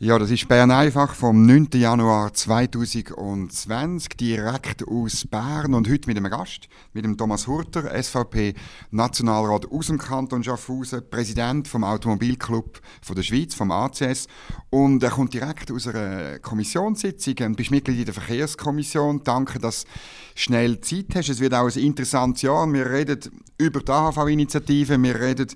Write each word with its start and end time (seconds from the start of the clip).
Ja, 0.00 0.18
das 0.18 0.32
ist 0.32 0.48
Bern 0.48 0.72
einfach 0.72 1.14
vom 1.14 1.46
9. 1.46 1.68
Januar 1.74 2.34
2020, 2.34 4.16
direkt 4.16 4.88
aus 4.88 5.24
Bern 5.24 5.72
und 5.72 5.88
heute 5.88 6.08
mit 6.08 6.16
einem 6.16 6.32
Gast, 6.32 6.68
mit 6.94 7.04
dem 7.04 7.16
Thomas 7.16 7.46
Hurter, 7.46 8.02
SVP 8.02 8.54
Nationalrat 8.90 9.70
aus 9.70 9.86
dem 9.86 9.98
Kanton 9.98 10.42
Schaffhausen, 10.42 11.08
Präsident 11.08 11.68
vom 11.68 11.84
Automobilclub 11.84 12.80
von 13.02 13.14
der 13.14 13.22
Schweiz, 13.22 13.54
vom 13.54 13.70
ACS 13.70 14.26
und 14.68 15.00
er 15.00 15.10
kommt 15.10 15.32
direkt 15.32 15.70
aus 15.70 15.86
einer 15.86 16.40
Kommissionssitzung 16.40 17.36
und 17.42 17.56
bist 17.56 17.70
Mitglied 17.70 18.00
in 18.00 18.04
der 18.06 18.14
Verkehrskommission. 18.14 19.22
Danke, 19.22 19.60
dass 19.60 19.84
du 19.84 19.90
schnell 20.34 20.80
Zeit 20.80 21.14
hast. 21.14 21.28
Es 21.28 21.38
wird 21.38 21.54
auch 21.54 21.70
ein 21.72 21.80
interessantes 21.80 22.42
Jahr. 22.42 22.66
Wir 22.72 22.90
reden 22.90 23.20
über 23.58 23.78
die 23.78 23.92
AHV-Initiative, 23.92 25.00
wir 25.00 25.20
reden 25.20 25.46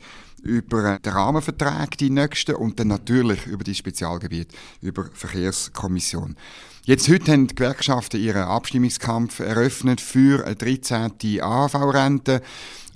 über 0.42 0.98
den 0.98 1.12
Rahmenvertrag, 1.12 1.96
die 1.98 2.10
nächsten, 2.10 2.54
und 2.54 2.78
dann 2.78 2.88
natürlich 2.88 3.46
über 3.46 3.64
die 3.64 3.74
Spezialgebiete, 3.74 4.56
über 4.80 5.06
Verkehrskommission. 5.12 6.36
Jetzt 6.84 7.08
heute 7.10 7.32
haben 7.32 7.48
die 7.48 7.54
Gewerkschaften 7.54 8.18
ihren 8.18 8.44
Abstimmungskampf 8.44 9.40
eröffnet 9.40 10.00
für 10.00 10.46
eine 10.46 10.56
13. 10.56 11.12
AHV-Rente. 11.40 12.40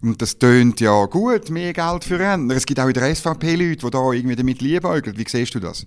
Und 0.01 0.21
das 0.21 0.39
tönt 0.39 0.81
ja 0.81 1.05
gut, 1.05 1.51
mehr 1.51 1.73
Geld 1.73 2.03
für 2.03 2.19
Rentner. 2.19 2.57
Es 2.57 2.67
gibt 2.67 2.81
auch 2.81 2.89
in 2.89 2.95
der 2.95 3.15
SVP 3.15 3.55
Leute, 3.55 3.85
die 3.85 3.91
da 3.91 4.13
irgendwie 4.13 4.35
damit 4.35 4.61
liebäugeln. 4.61 5.17
Wie 5.17 5.25
siehst 5.29 5.55
du 5.55 5.61
das? 5.61 5.87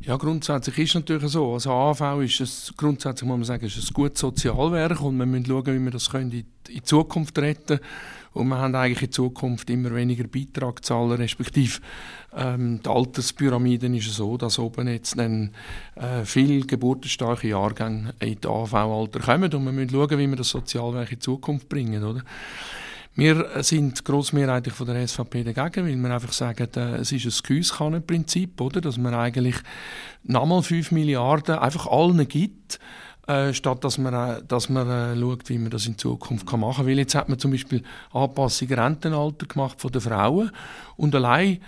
Ja, 0.00 0.16
grundsätzlich 0.16 0.78
ist 0.78 0.88
es 0.88 0.94
natürlich 0.94 1.30
so. 1.30 1.52
Also 1.52 1.70
AHV 1.70 2.22
ist 2.24 2.40
es, 2.40 2.72
grundsätzlich 2.76 3.28
muss 3.28 3.36
man 3.36 3.44
sagen, 3.44 3.66
ist 3.66 3.76
ein 3.76 3.94
gutes 3.94 4.18
Sozialwerk 4.18 5.00
und 5.00 5.16
wir 5.16 5.26
müssen 5.26 5.46
schauen, 5.46 5.66
wie 5.66 5.78
wir 5.78 5.90
das 5.92 6.08
in, 6.08 6.44
in 6.70 6.84
Zukunft 6.84 7.38
retten 7.38 7.78
können. 7.78 7.80
Und 8.32 8.48
wir 8.48 8.58
haben 8.58 8.74
eigentlich 8.74 9.02
in 9.02 9.12
Zukunft 9.12 9.68
immer 9.70 9.94
weniger 9.94 10.24
Beitrag 10.24 10.84
zahlen, 10.84 11.12
respektive 11.12 11.80
ähm, 12.34 12.80
die 12.82 12.88
Alterspyramide 12.88 13.94
ist 13.96 14.14
so, 14.14 14.36
dass 14.36 14.58
oben 14.58 14.88
jetzt 14.88 15.18
dann 15.18 15.50
äh, 15.96 16.24
viele 16.24 16.66
geburtenstarke 16.66 17.48
Jahrgänge 17.48 18.14
in 18.20 18.38
das 18.40 18.50
AV-Alter 18.50 19.20
kommen 19.20 19.52
und 19.52 19.64
wir 19.64 19.72
müssen 19.72 19.90
schauen, 19.90 20.18
wie 20.18 20.28
wir 20.28 20.36
das 20.36 20.48
Sozialwerk 20.48 21.12
in 21.12 21.20
Zukunft 21.20 21.68
bringen, 21.68 22.02
oder? 22.04 22.22
Wir 23.14 23.62
sind 23.62 24.06
grossmehrheitlich 24.06 24.72
von 24.72 24.86
der 24.86 25.06
SVP 25.06 25.44
dagegen, 25.44 25.86
weil 25.86 25.96
wir 25.96 26.14
einfach 26.14 26.32
sagen, 26.32 26.66
äh, 26.76 26.96
es 26.96 27.12
ist 27.12 27.26
ein 27.26 27.46
Gießkannenprinzip, 27.46 28.58
oder? 28.58 28.80
Dass 28.80 28.96
man 28.96 29.12
eigentlich 29.12 29.56
nochmal 30.24 30.62
5 30.62 30.92
Milliarden 30.92 31.56
einfach 31.56 31.86
allen 31.86 32.26
gibt, 32.26 32.78
äh, 33.26 33.52
statt 33.52 33.84
dass 33.84 33.98
man, 33.98 34.14
äh, 34.14 34.42
dass 34.46 34.68
man 34.68 34.88
äh, 34.88 35.18
schaut, 35.18 35.48
wie 35.48 35.58
man 35.58 35.70
das 35.70 35.86
in 35.86 35.96
Zukunft 35.98 36.46
kann 36.46 36.60
machen 36.60 36.86
kann. 36.86 36.96
Jetzt 36.96 37.14
hat 37.14 37.28
man 37.28 37.38
zum 37.38 37.50
Beispiel 37.52 37.82
Anpassung 38.12 38.68
Rentenalter 38.68 39.46
gemacht 39.46 39.80
von 39.80 39.92
den 39.92 40.00
Frauen 40.00 40.50
und 40.96 41.14
allein 41.14 41.58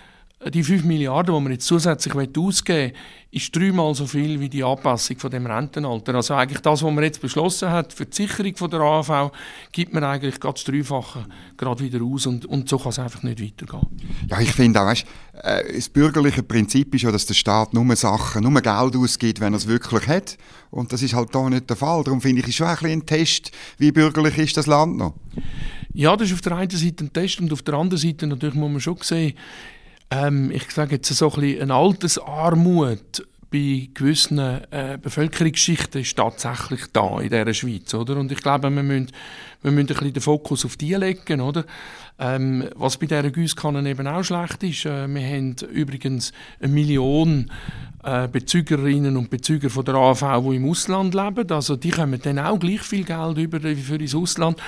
die 0.51 0.63
5 0.63 0.83
Milliarden, 0.83 1.33
die 1.33 1.41
man 1.41 1.51
jetzt 1.51 1.65
zusätzlich 1.65 2.13
ausgeben 2.13 2.91
will, 2.91 2.93
ist 3.31 3.53
dreimal 3.53 3.93
so 3.95 4.05
viel 4.05 4.39
wie 4.39 4.47
die 4.47 4.63
Anpassung 4.63 5.17
von 5.17 5.29
dem 5.29 5.45
Rentenalter. 5.45 6.15
Also 6.15 6.35
eigentlich 6.35 6.61
das, 6.61 6.83
was 6.83 6.93
man 6.93 7.03
jetzt 7.03 7.19
beschlossen 7.19 7.69
hat 7.69 7.91
für 7.91 8.05
die 8.05 8.15
Sicherung 8.15 8.55
von 8.55 8.69
der 8.69 8.79
AHV, 8.79 9.31
gibt 9.71 9.93
man 9.93 10.03
eigentlich 10.03 10.39
gerade 10.39 10.53
das 10.53 10.63
Dreifache 10.63 11.25
gerade 11.57 11.83
wieder 11.83 12.03
aus 12.03 12.27
und, 12.27 12.45
und 12.45 12.69
so 12.69 12.77
kann 12.77 12.89
es 12.89 12.99
einfach 12.99 13.23
nicht 13.23 13.41
weitergehen. 13.41 13.87
Ja, 14.29 14.39
ich 14.39 14.51
finde 14.51 14.81
auch, 14.81 14.85
weißt, 14.85 15.05
äh, 15.41 15.73
das 15.73 15.89
bürgerliche 15.89 16.43
Prinzip 16.43 16.93
ist 16.95 17.01
ja, 17.01 17.11
dass 17.11 17.25
der 17.25 17.33
Staat 17.33 17.73
nur 17.73 17.95
Sachen, 17.95 18.43
nur 18.43 18.61
Geld 18.61 18.95
ausgibt, 18.95 19.41
wenn 19.41 19.53
er 19.53 19.57
es 19.57 19.67
wirklich 19.67 20.07
hat. 20.07 20.37
Und 20.71 20.93
das 20.93 21.01
ist 21.01 21.13
halt 21.13 21.33
da 21.33 21.49
nicht 21.49 21.69
der 21.69 21.75
Fall. 21.75 22.03
Darum 22.03 22.21
finde 22.21 22.41
ich, 22.41 22.47
ist 22.47 22.55
schon 22.55 22.67
ein, 22.67 22.77
ein 22.85 23.05
Test, 23.05 23.51
wie 23.77 23.91
bürgerlich 23.91 24.37
ist 24.37 24.57
das 24.57 24.67
Land 24.67 24.97
noch. 24.97 25.15
Ja, 25.93 26.15
das 26.15 26.27
ist 26.27 26.33
auf 26.33 26.41
der 26.41 26.57
einen 26.57 26.69
Seite 26.69 27.05
ein 27.05 27.13
Test 27.13 27.39
und 27.39 27.51
auf 27.51 27.61
der 27.61 27.73
anderen 27.75 28.01
Seite 28.01 28.27
natürlich 28.27 28.55
muss 28.55 28.71
man 28.71 28.81
schon 28.81 28.97
sehen, 29.01 29.33
ähm, 30.11 30.51
ich 30.51 30.69
sage 30.71 30.95
jetzt 30.95 31.13
so 31.13 31.31
ein 31.31 31.41
bisschen 31.41 31.61
eine 31.63 31.73
Altersarmut 31.73 33.25
bei 33.55 33.89
gewissen 33.93 34.37
äh, 34.39 34.97
Bevölkerungsschichten 35.01 36.01
ist 36.01 36.17
tatsächlich 36.17 36.81
da 36.91 37.21
in 37.21 37.29
dieser 37.29 37.53
Schweiz, 37.53 37.93
oder? 37.93 38.17
Und 38.17 38.31
ich 38.31 38.39
glaube, 38.41 38.69
wir 38.69 38.83
müssen, 38.83 39.11
wir 39.61 39.71
müssen 39.71 39.87
ein 39.87 39.95
bisschen 39.95 40.13
den 40.13 40.21
Fokus 40.21 40.65
auf 40.65 40.75
die 40.75 40.93
legen, 40.93 41.39
oder? 41.39 41.63
Ähm, 42.19 42.67
was 42.75 42.97
bei 42.97 43.05
dieser 43.05 43.29
Gießkanne 43.29 43.87
eben 43.89 44.07
auch 44.07 44.23
schlecht 44.23 44.63
ist, 44.63 44.85
äh, 44.85 45.07
wir 45.07 45.25
haben 45.25 45.55
übrigens 45.71 46.33
eine 46.59 46.73
Million 46.73 47.51
äh, 48.03 48.27
Bezügerinnen 48.27 49.15
und 49.15 49.29
Bezüger 49.29 49.69
von 49.69 49.85
der 49.85 49.95
AV, 49.95 50.41
die 50.49 50.55
im 50.57 50.69
Ausland 50.69 51.13
leben, 51.13 51.49
also 51.49 51.75
die 51.75 51.91
kommen 51.91 52.19
dann 52.21 52.39
auch 52.39 52.59
gleich 52.59 52.81
viel 52.81 53.03
Geld 53.03 53.37
über 53.37 53.63
wie 53.63 53.75
für 53.75 53.97
das 53.97 54.15
Ausland. 54.15 54.61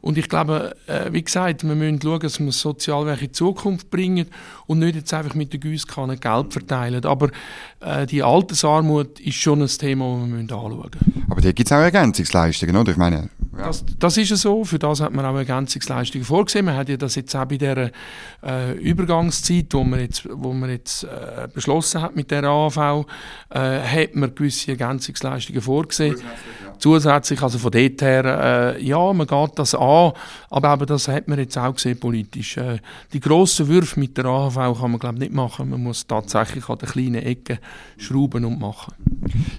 Und 0.00 0.18
ich 0.18 0.28
glaube, 0.28 0.76
äh, 0.86 1.12
wie 1.12 1.22
gesagt, 1.22 1.64
wir 1.64 1.74
müssen 1.74 2.00
schauen, 2.00 2.20
dass 2.20 2.38
wir 2.38 2.46
das 2.46 2.60
Sozialwerk 2.60 3.20
in 3.20 3.28
die 3.28 3.32
Zukunft 3.32 3.90
bringen 3.90 4.26
und 4.66 4.78
nicht 4.78 4.96
jetzt 4.96 5.12
einfach 5.14 5.34
mit 5.34 5.52
der 5.52 5.60
Gießkanne 5.60 6.16
Geld 6.16 6.52
verteilen. 6.52 7.04
Aber 7.04 7.30
äh, 7.80 8.06
die 8.06 8.22
Altersarmut 8.22 9.20
ist 9.20 9.36
schon 9.36 9.62
ein 9.62 9.68
Thema, 9.68 10.20
das 10.20 10.30
wir 10.30 10.38
anschauen 10.38 10.76
müssen. 10.76 11.24
Aber 11.30 11.40
da 11.40 11.52
gibt 11.52 11.68
es 11.68 11.72
auch 11.72 11.80
Ergänzungsleistungen, 11.80 12.76
oder? 12.76 12.92
Ich 12.92 12.98
meine, 12.98 13.30
ja. 13.56 13.66
Das, 13.66 13.84
das, 13.98 14.16
ist 14.16 14.30
ja 14.30 14.36
so. 14.36 14.64
Für 14.64 14.78
das 14.78 15.00
hat 15.00 15.12
man 15.12 15.24
auch 15.24 15.36
Ergänzungsleistungen 15.36 16.24
vorgesehen. 16.24 16.66
Man 16.66 16.76
hat 16.76 16.88
ja 16.88 16.96
das 16.96 17.14
jetzt 17.14 17.34
auch 17.34 17.46
bei 17.46 17.56
dieser 17.56 17.90
äh, 18.42 18.72
Übergangszeit, 18.78 19.66
wo 19.72 19.84
man 19.84 20.00
jetzt, 20.00 20.28
wo 20.30 20.52
man 20.52 20.70
jetzt 20.70 21.04
äh, 21.04 21.48
beschlossen 21.52 22.02
hat 22.02 22.16
mit 22.16 22.30
der 22.30 22.44
AV, 22.44 23.06
äh, 23.50 23.80
hat 23.80 24.14
man 24.14 24.34
gewisse 24.34 24.72
Ergänzungsleistungen 24.72 25.62
vorgesehen. 25.62 26.16
Ja. 26.18 26.65
Zusätzlich 26.78 27.42
also 27.42 27.58
von 27.58 27.70
dort 27.70 28.02
her, 28.02 28.76
äh, 28.76 28.84
ja, 28.84 29.12
man 29.12 29.26
geht 29.26 29.58
das 29.58 29.74
an, 29.74 30.12
aber 30.50 30.74
eben 30.74 30.86
das 30.86 31.08
hat 31.08 31.28
man 31.28 31.38
jetzt 31.38 31.56
auch 31.58 31.74
gesehen 31.74 31.98
politisch. 31.98 32.56
Äh, 32.56 32.78
die 33.12 33.20
grossen 33.20 33.68
Würfe 33.68 33.98
mit 34.00 34.16
der 34.16 34.26
AV 34.26 34.78
kann 34.78 34.90
man 34.90 34.98
glaube 34.98 35.18
nicht 35.18 35.32
machen. 35.32 35.70
Man 35.70 35.82
muss 35.82 36.06
tatsächlich 36.06 36.68
an 36.68 36.78
den 36.78 36.88
kleinen 36.88 37.22
Ecken 37.22 37.58
schrauben 37.96 38.44
und 38.44 38.60
machen. 38.60 38.94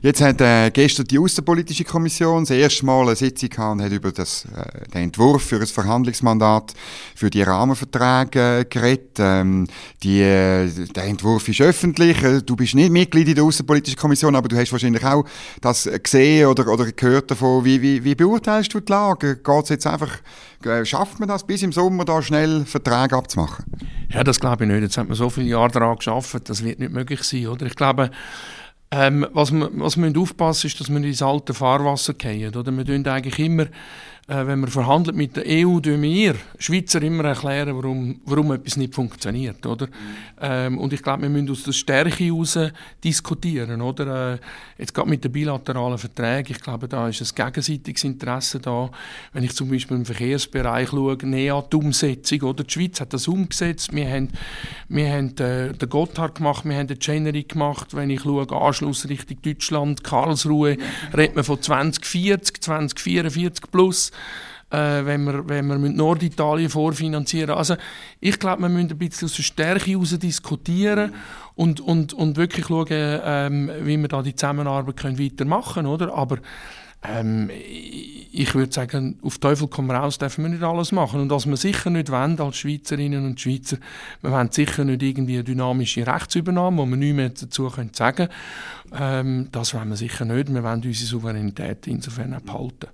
Jetzt 0.02 0.22
hat 0.22 0.42
äh, 0.42 0.70
gestern 0.72 1.06
die 1.06 1.20
Außenpolitische 1.20 1.84
Kommission 1.84 2.44
das 2.44 2.52
erste 2.52 2.86
Mal 2.86 3.04
eine 3.04 3.16
Sitzung 3.16 3.50
gehabt 3.50 3.82
hat 3.82 3.92
über 3.92 4.12
das, 4.12 4.46
äh, 4.46 4.90
den 4.94 5.04
Entwurf 5.04 5.44
für 5.44 5.60
ein 5.60 5.68
Verhandlungsmandat 5.68 6.74
für 7.16 7.30
die 7.30 7.42
Rahmenverträge 7.42 8.60
äh, 8.60 8.66
geredet. 8.66 9.18
Ähm, 9.20 9.68
die, 10.04 10.22
äh, 10.22 10.70
der 10.96 11.06
Entwurf 11.06 11.48
ist 11.48 11.62
öffentlich. 11.62 12.22
Äh, 12.24 12.42
du 12.42 12.56
bist 12.56 12.76
nicht 12.76 12.92
Mitglied 12.92 13.28
in 13.28 13.36
der 13.36 13.44
Außenpolitischen 13.44 13.98
Kommission, 13.98 14.36
aber 14.36 14.48
du 14.48 14.58
hast 14.58 14.72
wahrscheinlich 14.72 15.04
auch 15.04 15.26
das 15.62 15.90
gesehen 16.04 16.48
oder, 16.48 16.68
oder 16.68 16.92
gehört 16.92 17.07
davon. 17.28 17.66
Wie, 17.66 17.82
wie, 17.82 18.04
wie 18.04 18.16
beurteilst 18.16 18.74
du 18.74 18.80
die 18.80 18.92
Lage? 18.92 19.38
Geht 19.38 19.64
es 19.64 19.70
jetzt 19.70 19.88
einfach, 19.88 20.20
äh, 20.64 20.86
schafft 20.86 21.20
man 21.20 21.30
das 21.30 21.46
bis 21.46 21.64
im 21.64 21.72
Sommer 21.72 22.06
da 22.06 22.22
schnell 22.22 22.66
Verträge 22.66 23.16
abzumachen? 23.16 23.66
Ja, 24.10 24.24
das 24.24 24.40
glaube 24.40 24.66
ich 24.66 24.72
nicht. 24.72 24.82
Jetzt 24.82 24.98
hat 24.98 25.08
man 25.08 25.16
so 25.16 25.30
viele 25.30 25.48
Jahre 25.48 25.72
daran 25.72 25.98
geschafft, 25.98 26.50
das 26.50 26.64
wird 26.64 26.80
nicht 26.80 26.92
möglich 26.92 27.24
sein, 27.24 27.48
oder? 27.48 27.66
Ich 27.66 27.76
glaube, 27.76 28.12
ähm, 28.92 29.28
was 29.34 29.52
wir, 29.52 29.70
was 29.74 29.98
wir 29.98 30.18
aufpassen 30.18 30.68
ist, 30.68 30.80
dass 30.80 30.90
wir 30.90 30.98
ins 30.98 31.22
alte 31.22 31.54
Fahrwasser 31.54 32.14
gehen. 32.14 32.56
Oder? 32.56 32.72
Wir 32.72 32.86
tun 32.86 33.06
eigentlich 33.06 33.38
immer 33.40 33.66
wenn 34.30 34.60
man 34.60 34.70
verhandelt 34.70 35.16
mit 35.16 35.38
der 35.38 35.46
EU, 35.48 35.80
tun 35.80 36.02
wir 36.02 36.36
Schweizer 36.60 37.02
immer 37.02 37.24
erklären, 37.24 37.74
warum, 37.78 38.20
warum 38.26 38.52
etwas 38.52 38.76
nicht 38.76 38.94
funktioniert, 38.94 39.66
oder? 39.66 39.88
Ähm, 40.42 40.78
und 40.80 40.92
ich 40.92 41.02
glaube, 41.02 41.22
wir 41.22 41.30
müssen 41.30 41.50
aus 41.50 41.64
der 41.64 41.72
Stärke 41.72 42.26
heraus 42.26 42.60
diskutieren, 43.02 43.82
oder? 43.82 44.34
Äh, 44.34 44.38
jetzt 44.78 44.94
gerade 44.94 45.10
mit 45.10 45.24
den 45.24 45.32
bilateralen 45.32 45.98
Verträgen, 45.98 46.52
ich 46.52 46.62
glaube, 46.62 46.90
da 46.90 47.08
ist 47.08 47.22
ein 47.22 47.46
gegenseitiges 47.46 48.04
Interesse 48.04 48.60
da. 48.60 48.92
Wenn 49.32 49.46
ich 49.46 49.56
zum 49.56 49.70
Beispiel 49.70 49.96
im 49.96 50.06
Verkehrsbereich 50.06 50.90
schaue, 50.90 51.18
näher 51.24 51.64
die 51.72 51.78
Umsetzung, 51.78 52.42
oder? 52.42 52.66
Die 52.66 52.74
Schweiz 52.74 53.00
hat 53.00 53.14
das 53.14 53.30
umgesetzt, 53.30 53.96
wir 53.96 54.10
haben, 54.10 54.28
wir 54.90 55.10
haben 55.10 55.38
äh, 55.38 55.72
den 55.72 55.90
Gotthard 55.90 56.36
gemacht, 56.36 56.66
wir 56.66 56.76
haben 56.76 56.88
den 56.88 57.00
Chenery 57.00 57.44
gemacht, 57.44 57.96
wenn 57.96 58.10
ich 58.10 58.24
schaue, 58.24 58.46
Anschluss 58.52 59.08
Richtung 59.08 59.42
Deutschland, 59.42 60.04
Karlsruhe, 60.04 60.76
redet 61.16 61.36
man 61.38 61.46
von 61.46 61.62
2040, 61.62 62.62
2044 62.62 63.72
plus 63.72 64.12
äh, 64.70 65.06
wenn 65.06 65.24
wir, 65.24 65.48
wenn 65.48 65.68
wir 65.68 65.78
Norditalien 65.78 66.70
vorfinanzieren. 66.70 67.56
Also 67.56 67.76
ich 68.20 68.38
glaube, 68.38 68.64
wir 68.64 68.70
müssen 68.70 68.92
ein 68.92 68.98
bisschen 68.98 69.28
aus 69.28 69.36
der 69.36 69.44
Stärke 69.44 69.92
heraus 69.92 70.18
diskutieren 70.20 71.14
und, 71.56 71.80
und, 71.80 72.14
und 72.14 72.38
wirklich 72.38 72.68
schauen, 72.68 72.88
ähm, 72.90 73.72
wie 73.82 73.98
wir 73.98 74.08
da 74.08 74.22
die 74.22 74.36
Zusammenarbeit 74.36 74.98
können 74.98 75.20
weitermachen 75.20 75.74
können. 75.76 75.88
Oder? 75.88 76.14
Aber 76.14 76.40
ähm, 77.10 77.50
ich 78.40 78.54
würde 78.54 78.72
sagen, 78.72 79.18
auf 79.24 79.40
Teufel 79.40 79.68
komm 79.68 79.90
raus 79.90 80.18
dürfen 80.18 80.44
wir 80.44 80.50
nicht 80.50 80.64
alles 80.64 80.92
machen. 80.92 81.20
Und 81.22 81.32
was 81.32 81.48
wir 81.48 81.58
sicher 81.58 81.90
nicht 81.90 82.12
wollen 82.12 82.40
als 82.40 82.58
Schweizerinnen 82.58 83.26
und 83.26 83.40
Schweizer, 83.40 83.78
wir 84.22 84.32
wollen 84.32 84.52
sicher 84.52 84.84
nicht 84.86 85.02
irgendwie 85.02 85.36
eine 85.36 85.44
dynamische 85.44 86.06
Rechtsübernahme, 86.06 86.78
wo 86.78 86.86
wir 86.86 86.98
nichts 86.98 87.16
mehr 87.16 87.30
dazu 87.30 87.68
können 87.70 87.92
sagen 87.94 88.28
ähm, 88.98 89.48
Das 89.52 89.74
wollen 89.74 89.90
wir 89.90 89.98
sicher 89.98 90.26
nicht. 90.26 90.54
Wir 90.54 90.64
wollen 90.64 90.84
unsere 90.84 90.94
Souveränität 90.94 91.88
insofern 91.88 92.34
auch 92.36 92.42
behalten. 92.42 92.88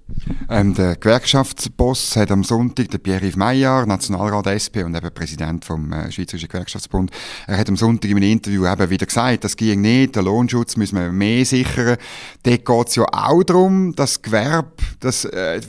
Ähm, 0.50 0.74
der 0.76 0.96
Gewerkschaftsboss 0.96 2.16
hat 2.16 2.32
am 2.32 2.44
Sonntag, 2.44 2.90
der 2.92 3.00
Pierre-Yves 3.00 3.36
Meyer, 3.36 3.86
Nationalrat 3.86 4.48
SP 4.48 4.84
und 4.84 4.96
eben 4.96 5.14
Präsident 5.14 5.66
vom 5.66 5.92
äh, 5.92 6.12
Schweizerischen 6.12 6.48
Gewerkschaftsbund, 6.48 7.12
er 7.48 7.58
hat 7.58 7.70
am 7.70 7.76
Sonntag 7.76 8.10
in 8.10 8.18
einem 8.18 8.32
Interview 8.32 8.66
eben 8.66 8.90
wieder 8.90 9.06
gesagt, 9.06 9.44
das 9.44 9.58
ging 9.58 9.82
nicht, 9.82 10.16
den 10.16 10.26
Lohnschutz 10.26 10.78
müssen 10.78 10.98
wir 10.98 11.12
mehr 11.12 11.46
sichern. 11.46 11.98
Dort 12.44 12.66
geht 12.66 12.88
es 12.88 12.96
ja 12.96 13.06
auch 13.12 13.44
darum, 13.44 13.94
dass 14.04 14.22
Gewerbe, 14.22 14.72
das 15.00 15.24
äh, 15.24 15.62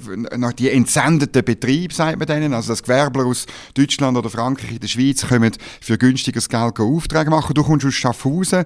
die 0.59 0.71
entsendeten 0.71 1.45
Betriebe, 1.45 1.95
sagt 1.95 2.19
man 2.19 2.27
denen, 2.27 2.53
also 2.53 2.73
dass 2.73 2.83
Gewerbler 2.83 3.27
aus 3.27 3.47
Deutschland 3.75 4.19
oder 4.19 4.29
Frankreich 4.29 4.73
in 4.73 4.81
der 4.81 4.89
Schweiz 4.89 5.27
kommen 5.27 5.53
für 5.81 5.97
günstiges 5.97 6.49
Geld 6.49 6.81
Aufträge 6.81 7.31
machen. 7.31 7.55
Du 7.55 7.63
kommst 7.63 7.87
aus 7.87 7.95
Schaffhausen. 7.95 8.65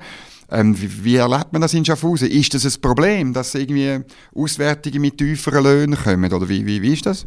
Ähm, 0.50 0.80
wie, 0.80 1.04
wie, 1.04 1.16
erlebt 1.16 1.52
man 1.52 1.60
das 1.60 1.74
in 1.74 1.84
Schaffhausen? 1.84 2.30
Ist 2.30 2.54
das 2.54 2.64
ein 2.64 2.80
Problem, 2.80 3.34
dass 3.34 3.54
irgendwie 3.54 4.00
Auswertungen 4.34 5.02
mit 5.02 5.18
tieferen 5.18 5.62
Löhnen 5.62 5.98
kommen? 6.02 6.32
Oder 6.32 6.48
wie, 6.48 6.64
wie, 6.64 6.80
wie 6.80 6.94
ist 6.94 7.04
das? 7.04 7.26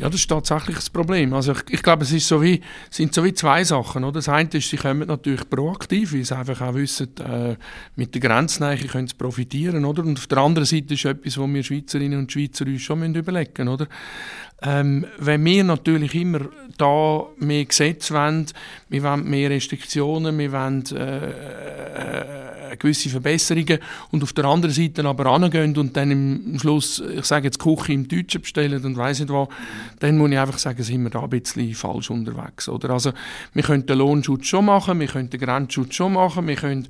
Ja, 0.00 0.08
das 0.08 0.20
ist 0.20 0.28
tatsächlich 0.28 0.78
ein 0.78 0.92
Problem. 0.94 1.34
Also 1.34 1.52
ich, 1.52 1.62
ich 1.68 1.82
glaube, 1.82 2.04
es 2.04 2.12
ist 2.12 2.26
so 2.26 2.40
wie, 2.40 2.62
sind 2.88 3.12
so 3.12 3.22
wie 3.22 3.34
zwei 3.34 3.62
Sachen. 3.64 4.02
Oder? 4.02 4.14
Das 4.14 4.30
eine 4.30 4.48
ist, 4.48 4.70
sie 4.70 4.78
kommen 4.78 5.06
natürlich 5.06 5.48
proaktiv, 5.50 6.14
weil 6.14 6.24
sie 6.24 6.34
einfach 6.34 6.58
auch 6.62 6.72
wissen, 6.72 7.10
äh, 7.18 7.56
mit 7.96 8.14
der 8.14 8.22
Grenznähe 8.22 8.78
können 8.78 9.08
sie 9.08 9.14
profitieren. 9.14 9.84
Oder? 9.84 10.02
Und 10.02 10.18
auf 10.18 10.26
der 10.26 10.38
anderen 10.38 10.64
Seite 10.64 10.94
ist 10.94 11.04
etwas, 11.04 11.36
wo 11.36 11.46
wir 11.46 11.62
Schweizerinnen 11.62 12.18
und 12.18 12.32
Schweizer 12.32 12.64
uns 12.64 12.80
schon 12.80 13.14
überlegen 13.14 13.66
müssen. 13.66 13.88
Ähm, 14.62 15.06
wenn 15.18 15.44
wir 15.44 15.64
natürlich 15.64 16.14
immer 16.14 16.40
da 16.78 17.26
mehr 17.38 17.64
Gesetze 17.66 18.14
wollen, 18.14 18.46
wir 18.88 19.02
wollen 19.02 19.28
mehr 19.28 19.50
Restriktionen, 19.50 20.38
wir 20.38 20.52
wollen 20.52 20.84
äh, 20.92 21.30
äh, 22.72 22.76
gewisse 22.78 23.08
Verbesserungen 23.08 23.78
und 24.10 24.22
auf 24.22 24.32
der 24.32 24.44
anderen 24.44 24.74
Seite 24.74 25.04
aber 25.04 25.26
angehen 25.26 25.76
und 25.76 25.96
dann 25.96 26.10
im 26.10 26.58
Schluss, 26.58 27.02
ich 27.16 27.24
sage 27.24 27.46
jetzt 27.46 27.58
Küche 27.58 27.92
im 27.92 28.06
Deutschen 28.06 28.42
bestellen 28.42 28.84
und 28.84 28.96
weiss 28.96 29.20
nicht 29.20 29.32
was, 29.32 29.48
dann 29.98 30.16
muss 30.16 30.30
ich 30.30 30.38
einfach 30.38 30.58
sagen, 30.58 30.82
sind 30.82 31.02
wir 31.02 31.10
da 31.10 31.22
ein 31.22 31.30
bisschen 31.30 31.74
falsch 31.74 32.10
unterwegs. 32.10 32.68
Oder? 32.68 32.90
Also, 32.90 33.12
wir 33.52 33.62
können 33.62 33.86
den 33.86 33.98
Lohnschutz 33.98 34.46
schon 34.46 34.64
machen, 34.64 35.00
wir 35.00 35.08
können 35.08 35.30
den 35.30 35.40
Grenzschutz 35.40 35.94
schon 35.94 36.14
machen, 36.14 36.46
wir 36.46 36.56
können 36.56 36.88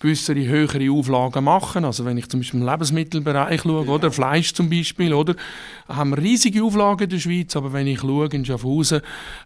gewisse 0.00 0.34
höhere 0.34 0.90
Auflagen 0.90 1.44
machen. 1.44 1.84
Also 1.84 2.04
wenn 2.04 2.18
ich 2.18 2.28
zum 2.28 2.40
Beispiel 2.40 2.60
im 2.60 2.66
Lebensmittelbereich 2.66 3.62
schaue, 3.62 3.86
oder 3.86 4.10
Fleisch 4.10 4.52
zum 4.52 4.68
Beispiel, 4.68 5.14
oder, 5.14 5.34
haben 5.88 6.10
wir 6.10 6.18
riesige 6.18 6.62
Auflagen 6.62 7.04
in 7.04 7.10
der 7.10 7.18
Schweiz, 7.18 7.56
aber 7.56 7.72
wenn 7.72 7.86
ich 7.86 8.00
schaue 8.00 8.26
in 8.26 8.44
Schaffhausen, 8.44 9.00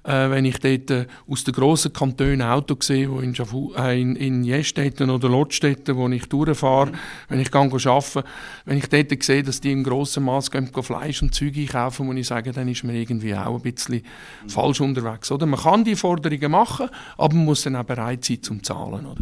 äh, 0.04 0.30
wenn 0.30 0.44
ich 0.44 0.58
dort 0.58 0.90
äh, 0.90 1.06
aus 1.28 1.44
den 1.44 1.54
grossen 1.54 1.92
Kantonen 1.92 2.42
Auto 2.42 2.76
sehe, 2.80 3.10
wo 3.10 3.20
in, 3.20 3.34
Schaffhausen, 3.34 3.76
äh, 3.76 4.00
in, 4.00 4.16
in 4.16 4.44
Jestetten 4.44 5.10
oder 5.10 5.28
Lottstetten, 5.28 5.96
wo 5.96 6.08
ich 6.08 6.26
durchfahre, 6.26 6.92
wenn 7.28 7.40
ich 7.40 7.50
gehe 7.50 7.60
arbeiten, 7.60 8.22
wenn 8.64 8.78
ich 8.78 8.88
dort 8.88 9.22
sehe, 9.22 9.42
dass 9.42 9.60
die 9.60 9.72
im 9.72 9.84
grossen 9.84 10.24
Maß 10.24 10.50
Fleisch 10.82 11.22
und 11.22 11.34
Zeug 11.34 11.56
einkaufen, 11.56 12.06
muss 12.06 12.16
ich 12.16 12.26
sagen, 12.26 12.52
dann 12.52 12.68
ist 12.68 12.84
man 12.84 12.94
irgendwie 12.94 13.34
auch 13.34 13.56
ein 13.56 13.62
bisschen 13.62 14.02
mhm. 14.44 14.48
falsch 14.48 14.80
unterwegs. 14.80 15.30
Oder? 15.30 15.46
Man 15.46 15.60
kann 15.60 15.84
die 15.84 15.94
Forderungen 15.94 16.50
machen, 16.50 16.88
aber 17.16 17.34
man 17.34 17.44
muss 17.44 17.62
dann 17.62 17.76
auch 17.76 17.84
bereit 17.84 18.24
sein 18.24 18.42
zum 18.42 18.62
Zahlen. 18.62 19.06
Oder? 19.06 19.20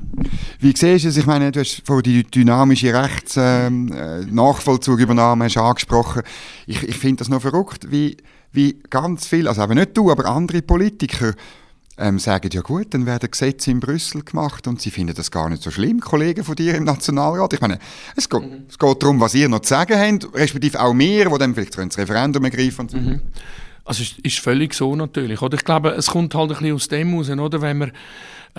Wie 0.60 0.74
siehst 0.74 1.04
du 1.04 1.08
es? 1.08 1.17
Ich 1.18 1.26
meine, 1.26 1.50
du 1.50 1.58
hast 1.58 1.82
vorhin 1.84 2.04
die 2.04 2.22
dynamische 2.22 2.94
Rechtsnachvollzugübernahme 2.94 5.46
ähm, 5.46 5.52
äh, 5.52 5.58
angesprochen. 5.58 6.22
Ich, 6.68 6.84
ich 6.84 6.96
finde 6.96 7.16
das 7.16 7.28
noch 7.28 7.42
verrückt, 7.42 7.90
wie, 7.90 8.18
wie 8.52 8.78
ganz 8.88 9.26
viel, 9.26 9.48
also 9.48 9.62
aber 9.62 9.74
nicht 9.74 9.96
du, 9.96 10.12
aber 10.12 10.26
andere 10.26 10.62
Politiker 10.62 11.34
ähm, 11.98 12.20
sagen, 12.20 12.50
ja 12.52 12.60
gut, 12.60 12.94
dann 12.94 13.04
werden 13.04 13.32
Gesetze 13.32 13.72
in 13.72 13.80
Brüssel 13.80 14.22
gemacht 14.22 14.68
und 14.68 14.80
sie 14.80 14.92
finden 14.92 15.16
das 15.16 15.32
gar 15.32 15.48
nicht 15.48 15.64
so 15.64 15.72
schlimm, 15.72 15.98
Kollegen 15.98 16.44
von 16.44 16.54
dir 16.54 16.76
im 16.76 16.84
Nationalrat. 16.84 17.52
Ich 17.52 17.60
meine, 17.60 17.80
es 18.14 18.28
geht, 18.28 18.42
mhm. 18.42 18.66
es 18.68 18.78
geht 18.78 19.02
darum, 19.02 19.18
was 19.18 19.34
ihr 19.34 19.48
noch 19.48 19.62
zu 19.62 19.70
sagen 19.70 19.98
habt, 19.98 20.32
respektive 20.36 20.80
auch 20.80 20.94
mehr, 20.94 21.28
die 21.28 21.38
dann 21.38 21.52
vielleicht 21.52 21.76
das 21.76 21.98
Referendum 21.98 22.44
ergreifen. 22.44 22.82
Und 22.82 22.92
so. 22.92 22.96
Mhm. 22.96 23.22
Also 23.88 24.02
es 24.02 24.18
ist 24.22 24.38
völlig 24.40 24.74
so 24.74 24.94
natürlich. 24.94 25.40
Oder? 25.40 25.56
Ich 25.56 25.64
glaube, 25.64 25.90
es 25.90 26.08
kommt 26.08 26.34
halt 26.34 26.50
ein 26.50 26.58
bisschen 26.58 26.74
aus 26.74 26.88
dem 26.88 27.14
raus, 27.14 27.30
oder? 27.30 27.60
wenn 27.62 27.78
man 27.78 27.92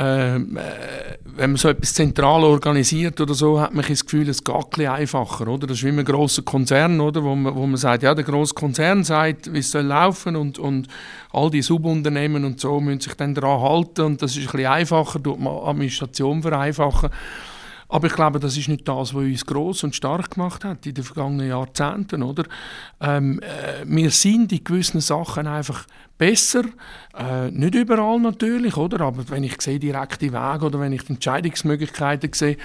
ähm, 0.01 0.55
äh, 0.55 1.17
wenn 1.35 1.51
man 1.51 1.57
so 1.57 1.67
etwas 1.67 1.93
zentral 1.93 2.43
organisiert 2.43 3.19
oder 3.19 3.33
so, 3.33 3.59
hat 3.59 3.73
man 3.73 3.83
das 3.85 4.05
Gefühl, 4.05 4.29
es 4.29 4.43
geht 4.43 4.55
ein 4.55 4.69
bisschen 4.69 4.91
einfacher, 4.91 5.47
oder? 5.47 5.67
Das 5.67 5.77
ist 5.77 5.83
wie 5.83 5.89
ein 5.89 6.05
grosser 6.05 6.41
Konzern, 6.41 7.01
oder? 7.01 7.23
Wo 7.23 7.35
man, 7.35 7.53
wo 7.53 7.67
man 7.67 7.75
sagt, 7.75 8.03
ja, 8.03 8.15
der 8.15 8.23
grosse 8.23 8.53
Konzern 8.53 9.03
sagt, 9.03 9.51
wie 9.51 9.59
es 9.59 9.71
soll 9.71 9.83
laufen 9.83 10.35
und, 10.35 10.57
und 10.57 10.87
all 11.33 11.49
die 11.49 11.61
Subunternehmen 11.61 12.45
und 12.45 12.59
so 12.61 12.79
müssen 12.79 13.01
sich 13.01 13.13
dann 13.15 13.33
daran 13.33 13.61
halten 13.61 14.01
und 14.01 14.21
das 14.21 14.31
ist 14.31 14.47
ein 14.47 14.51
bisschen 14.51 14.67
einfacher, 14.67 15.21
tut 15.21 15.39
man 15.39 15.53
Administration 15.53 16.41
vereinfachen. 16.41 17.09
Aber 17.91 18.05
ich 18.05 18.13
glaube, 18.13 18.39
das 18.39 18.55
ist 18.55 18.69
nicht 18.69 18.87
das, 18.87 19.15
was 19.15 19.23
uns 19.23 19.45
groß 19.47 19.83
und 19.83 19.95
stark 19.95 20.31
gemacht 20.31 20.63
hat 20.63 20.85
in 20.85 20.93
den 20.93 21.03
vergangenen 21.03 21.49
Jahrzehnten, 21.49 22.21
oder? 22.21 22.43
Ähm, 23.01 23.39
äh, 23.41 23.83
wir 23.83 24.11
sind 24.11 24.51
in 24.51 24.63
gewissen 24.63 25.01
Sachen 25.01 25.47
einfach 25.47 25.87
besser. 26.19 26.65
Äh, 27.17 27.49
nicht 27.49 27.73
überall 27.73 28.19
natürlich, 28.19 28.77
oder? 28.77 29.01
Aber 29.01 29.27
wenn 29.29 29.43
ich 29.43 29.59
sehe 29.59 29.79
direkte 29.79 30.31
Wege 30.31 30.65
oder 30.65 30.79
wenn 30.79 30.93
ich 30.93 31.03
die 31.03 31.13
Entscheidungsmöglichkeiten 31.13 32.31
sehe, 32.31 32.57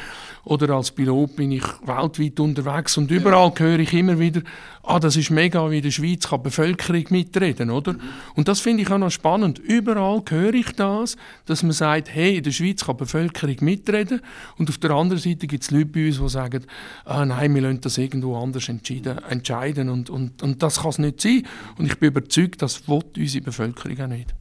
oder 0.44 0.74
als 0.74 0.90
Pilot 0.90 1.36
bin 1.36 1.52
ich 1.52 1.64
weltweit 1.86 2.38
unterwegs 2.38 2.98
und 2.98 3.10
überall 3.10 3.50
höre 3.56 3.78
ich 3.78 3.94
immer 3.94 4.18
wieder, 4.18 4.42
ah, 4.86 4.98
das 4.98 5.16
ist 5.16 5.30
mega, 5.30 5.70
wie 5.70 5.78
in 5.78 5.82
der 5.82 5.90
Schweiz 5.90 6.28
kann 6.28 6.40
die 6.40 6.44
Bevölkerung 6.44 7.04
mitreden, 7.10 7.70
oder? 7.70 7.96
Und 8.34 8.48
das 8.48 8.60
finde 8.60 8.82
ich 8.82 8.90
auch 8.90 8.98
noch 8.98 9.10
spannend. 9.10 9.58
Überall 9.58 10.22
höre 10.28 10.54
ich 10.54 10.72
das, 10.72 11.16
dass 11.46 11.62
man 11.62 11.72
sagt, 11.72 12.08
hey, 12.14 12.36
in 12.36 12.42
der 12.42 12.50
Schweiz 12.52 12.84
kann 12.84 12.96
die 12.96 13.04
Bevölkerung 13.04 13.56
mitreden 13.60 14.20
und 14.58 14.68
auf 14.68 14.78
der 14.78 14.90
anderen 14.90 15.22
Seite 15.22 15.46
gibt 15.46 15.62
es 15.62 15.70
Leute 15.70 15.86
bei 15.86 16.06
uns, 16.06 16.18
die 16.18 16.28
sagen, 16.28 16.64
ah, 17.04 17.24
nein, 17.24 17.54
wir 17.54 17.62
lassen 17.62 17.80
das 17.80 17.98
irgendwo 17.98 18.36
anders 18.36 18.68
entscheiden 18.68 19.88
und, 19.88 20.10
und, 20.10 20.42
und 20.42 20.62
das 20.62 20.80
kann 20.80 20.90
es 20.90 20.98
nicht 20.98 21.20
sein. 21.20 21.42
Und 21.78 21.86
ich 21.86 21.98
bin 21.98 22.08
überzeugt, 22.08 22.62
das 22.62 22.88
will 22.88 23.02
unsere 23.16 23.44
Bevölkerung 23.44 24.00
auch 24.00 24.06
nicht. 24.06 24.34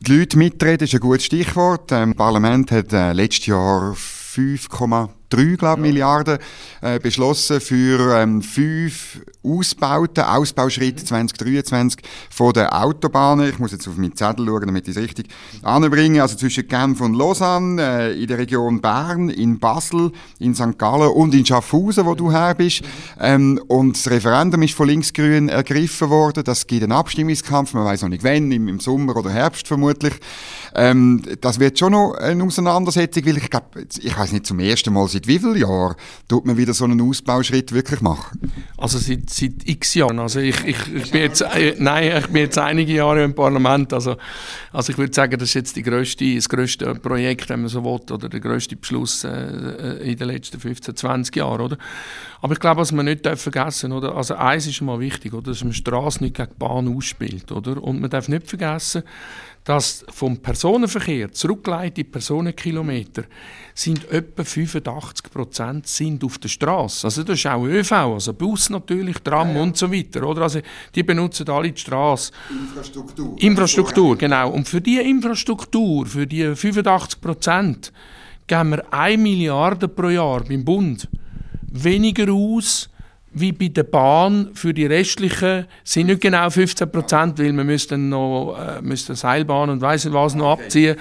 Die 0.00 0.18
Leute 0.18 0.36
mitreden 0.36 0.84
ist 0.84 0.94
ein 0.94 1.00
gutes 1.00 1.26
Stichwort. 1.26 1.90
Das 1.90 2.02
ähm, 2.02 2.14
Parlament 2.14 2.72
hat 2.72 2.92
äh, 2.92 3.12
letztes 3.12 3.46
Jahr 3.46 3.94
5,3 5.32 5.62
ja. 5.62 5.76
Milliarden 5.76 6.38
äh, 6.80 6.98
beschlossen 6.98 7.60
für 7.60 8.16
ähm, 8.16 8.42
fünf 8.42 9.20
Ausbauten, 9.42 10.24
Ausbauschritte 10.24 11.04
2023 11.04 12.00
von 12.30 12.52
der 12.52 12.80
Autobahnen. 12.80 13.48
Ich 13.48 13.58
muss 13.58 13.72
jetzt 13.72 13.88
auf 13.88 13.96
meinen 13.96 14.14
Zettel 14.14 14.46
schauen, 14.46 14.66
damit 14.66 14.88
ich 14.88 14.96
es 14.96 15.02
richtig 15.02 15.28
anbringe. 15.62 16.22
Also 16.22 16.36
zwischen 16.36 16.68
Genf 16.68 17.00
und 17.00 17.14
Lausanne, 17.14 17.82
äh, 17.82 18.22
in 18.22 18.28
der 18.28 18.38
Region 18.38 18.80
Bern, 18.80 19.30
in 19.30 19.58
Basel, 19.58 20.12
in 20.38 20.54
St. 20.54 20.78
Gallen 20.78 21.10
und 21.10 21.34
in 21.34 21.44
Schaffhausen, 21.44 22.06
wo 22.06 22.14
du 22.14 22.30
her 22.30 22.54
bist. 22.54 22.82
Ähm, 23.20 23.60
und 23.68 23.96
das 23.96 24.10
Referendum 24.10 24.62
ist 24.62 24.74
von 24.74 24.88
Linksgrün 24.88 25.48
ergriffen 25.48 26.10
worden. 26.10 26.44
Das 26.44 26.66
gibt 26.66 26.82
einen 26.82 26.92
Abstimmungskampf. 26.92 27.74
Man 27.74 27.84
weiß 27.84 28.02
noch 28.02 28.08
nicht 28.08 28.24
wann, 28.24 28.52
im, 28.52 28.68
im 28.68 28.80
Sommer 28.80 29.16
oder 29.16 29.30
Herbst 29.30 29.66
vermutlich. 29.66 30.14
Ähm, 30.74 31.22
das 31.40 31.58
wird 31.58 31.78
schon 31.78 31.92
noch 31.92 32.14
eine 32.14 32.44
Auseinandersetzung, 32.44 33.26
weil 33.26 33.38
ich 33.38 33.50
glaube, 33.50 33.86
ich 34.00 34.16
weiß 34.16 34.32
nicht, 34.32 34.46
zum 34.46 34.60
ersten 34.60 34.92
Mal 34.92 35.08
seit 35.08 35.21
wie 35.26 35.38
vielen 35.38 35.56
Jahren 35.56 35.96
tut 36.28 36.46
man 36.46 36.56
wieder 36.56 36.74
so 36.74 36.84
einen 36.84 37.00
Ausbauschritt 37.00 37.72
wirklich 37.72 38.00
machen? 38.00 38.52
Also 38.76 38.98
seit, 38.98 39.30
seit 39.30 39.66
x 39.66 39.94
Jahren. 39.94 40.18
Also 40.18 40.40
ich, 40.40 40.64
ich, 40.64 40.94
ich 40.94 41.10
bin 41.10 41.20
jetzt, 41.20 41.40
äh, 41.40 41.74
nein, 41.78 42.18
ich 42.18 42.26
bin 42.26 42.42
jetzt 42.42 42.58
einige 42.58 42.92
Jahre 42.92 43.22
im 43.24 43.34
Parlament. 43.34 43.92
Also, 43.92 44.16
also 44.72 44.92
ich 44.92 44.98
würde 44.98 45.12
sagen, 45.12 45.38
das 45.38 45.50
ist 45.50 45.54
jetzt 45.54 45.76
die 45.76 45.82
grösste, 45.82 46.34
das 46.34 46.48
grösste 46.48 46.94
Projekt, 46.94 47.48
wenn 47.48 47.60
man 47.60 47.68
so 47.68 47.84
will, 47.84 48.00
oder 48.10 48.28
der 48.28 48.40
grösste 48.40 48.76
Beschluss 48.76 49.24
äh, 49.24 49.28
äh 49.30 50.12
in 50.12 50.18
den 50.18 50.28
letzten 50.28 50.58
15, 50.58 50.96
20 50.96 51.36
Jahren, 51.36 51.60
oder? 51.60 51.78
Aber 52.40 52.54
ich 52.54 52.60
glaube, 52.60 52.80
was 52.80 52.90
man 52.90 53.04
nicht 53.04 53.26
vergessen 53.26 53.90
darf? 53.90 54.16
Also 54.16 54.34
eins 54.34 54.66
ist 54.66 54.80
mal 54.80 54.98
wichtig, 54.98 55.32
oder? 55.32 55.52
Dass 55.52 55.62
man 55.62 55.72
Straße 55.72 56.22
nicht 56.22 56.36
gegen 56.36 56.50
die 56.50 56.58
Bahn 56.58 56.94
ausspielt, 56.94 57.52
oder? 57.52 57.82
Und 57.82 58.00
man 58.00 58.10
darf 58.10 58.28
nicht 58.28 58.48
vergessen, 58.48 59.04
dass 59.64 60.04
vom 60.12 60.38
Personenverkehr 60.38 61.30
zurückgeleitete 61.32 62.10
Personenkilometer 62.10 63.24
sind 63.74 64.10
etwa 64.10 64.42
85 64.42 65.30
Prozent 65.32 65.86
sind 65.86 66.24
auf 66.24 66.38
der 66.38 66.48
Straße. 66.48 67.06
Also 67.06 67.22
das 67.22 67.38
ist 67.38 67.46
auch 67.46 67.64
ÖV, 67.64 67.92
also 67.92 68.32
Bus 68.32 68.70
natürlich, 68.70 69.18
Tram 69.18 69.50
ja, 69.50 69.54
ja. 69.54 69.62
und 69.62 69.76
so 69.76 69.92
weiter. 69.92 70.24
Oder? 70.24 70.42
Also 70.42 70.60
die 70.94 71.02
benutzen 71.02 71.48
alle 71.48 71.70
die 71.70 71.80
Straße. 71.80 72.32
Infrastruktur. 72.50 73.36
Infrastruktur, 73.38 74.18
genau. 74.18 74.50
Und 74.50 74.68
für 74.68 74.80
die 74.80 74.98
Infrastruktur, 74.98 76.06
für 76.06 76.26
die 76.26 76.54
85 76.56 77.20
Prozent, 77.20 77.92
geben 78.46 78.70
wir 78.70 78.92
1 78.92 79.22
Milliarde 79.22 79.86
pro 79.88 80.08
Jahr 80.08 80.42
beim 80.44 80.64
Bund 80.64 81.08
weniger 81.72 82.30
aus 82.32 82.88
wie 83.34 83.52
bei 83.52 83.68
der 83.68 83.84
Bahn 83.84 84.50
für 84.54 84.74
die 84.74 84.86
restlichen 84.86 85.66
sind 85.84 86.06
nicht 86.06 86.20
genau 86.20 86.50
15 86.50 86.90
Prozent, 86.90 87.38
weil 87.38 87.52
wir 87.52 87.64
müssten 87.64 88.08
noch 88.08 88.56
äh, 88.58 88.82
müssten 88.82 89.14
Seilbahn 89.14 89.70
und 89.70 89.80
weiss 89.80 90.04
nicht 90.04 90.14
was 90.14 90.34
noch 90.34 90.52
abziehen. 90.52 90.96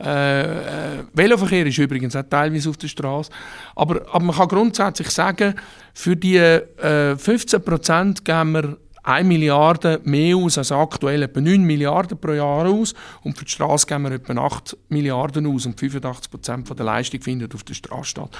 Äh, 0.00 0.42
äh, 0.42 1.04
Veloverkehr 1.12 1.66
ist 1.66 1.78
übrigens 1.78 2.16
auch 2.16 2.24
teilweise 2.28 2.70
auf 2.70 2.76
der 2.76 2.88
Straße. 2.88 3.30
Aber, 3.74 4.02
aber 4.10 4.24
man 4.24 4.34
kann 4.34 4.48
grundsätzlich 4.48 5.10
sagen, 5.10 5.54
für 5.94 6.16
die 6.16 6.36
äh, 6.38 7.16
15 7.16 7.62
Prozent 7.62 8.24
geben 8.24 8.52
wir 8.52 8.76
1 9.04 9.28
Milliarde 9.28 10.00
mehr 10.02 10.36
aus 10.36 10.58
als 10.58 10.72
aktuell, 10.72 11.22
etwa 11.22 11.40
9 11.40 11.62
Milliarden 11.62 12.18
pro 12.18 12.32
Jahr 12.32 12.66
aus. 12.66 12.92
Und 13.22 13.38
für 13.38 13.44
die 13.44 13.52
Straße 13.52 13.86
geben 13.86 14.02
wir 14.02 14.12
etwa 14.12 14.34
8 14.34 14.76
Milliarden 14.88 15.46
aus. 15.46 15.66
Und 15.66 15.78
85 15.78 16.30
Prozent 16.30 16.68
der 16.76 16.84
Leistung 16.84 17.20
findet 17.20 17.54
auf 17.54 17.62
der 17.62 17.74
Straße 17.74 18.10
statt. 18.10 18.36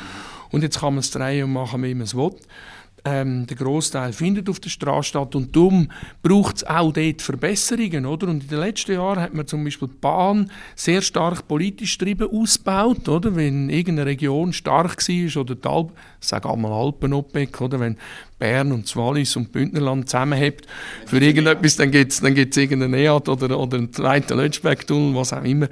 Und 0.50 0.62
jetzt 0.62 0.80
kann 0.80 0.94
man 0.94 1.00
es 1.00 1.12
drehen 1.12 1.44
und 1.44 1.52
machen, 1.52 1.82
wie 1.84 1.94
man 1.94 2.02
es 2.02 2.16
will 2.16 2.32
ähm, 3.06 3.46
der 3.46 3.56
Großteil 3.56 4.12
findet 4.12 4.48
auf 4.48 4.58
der 4.58 4.68
Straße 4.68 5.10
statt 5.10 5.36
und 5.36 5.54
darum 5.54 5.92
braucht 6.22 6.56
es 6.56 6.64
auch 6.64 6.92
dort 6.92 7.22
Verbesserungen, 7.22 8.04
oder? 8.04 8.26
Und 8.26 8.42
in 8.42 8.48
den 8.48 8.58
letzten 8.58 8.94
Jahren 8.94 9.20
hat 9.20 9.32
man 9.32 9.46
zum 9.46 9.62
Beispiel 9.62 9.86
die 9.86 9.98
Bahn 10.00 10.50
sehr 10.75 11.00
stark 11.02 11.46
politisch 11.46 11.96
getrieben 11.96 12.28
ausgebaut, 12.30 13.08
oder? 13.08 13.36
Wenn 13.36 13.70
irgendeine 13.70 14.06
Region 14.10 14.52
stark 14.52 14.96
war 15.08 15.40
oder 15.40 15.54
die 15.54 15.68
Alp, 15.68 15.92
sag 16.18 16.46
einmal 16.46 16.72
Alpen-OPEC, 16.72 17.60
oder? 17.60 17.78
Wenn 17.78 17.96
Bern 18.38 18.72
und 18.72 18.94
Wallis 18.96 19.36
und 19.36 19.52
Bündnerland 19.52 20.10
zusammenhebt 20.10 20.66
für 21.06 21.18
irgendetwas, 21.18 21.76
dann 21.76 21.90
gibt 21.90 22.12
es 22.12 22.20
dann 22.20 22.34
gibt's 22.34 22.56
irgendeinen 22.56 22.94
EAT 22.94 23.28
oder, 23.28 23.58
oder 23.58 23.78
einen 23.78 23.92
zweiten 23.92 24.36
Lötschbeck-Tunnel, 24.36 25.14
was 25.14 25.32
auch 25.32 25.44
immer. 25.44 25.68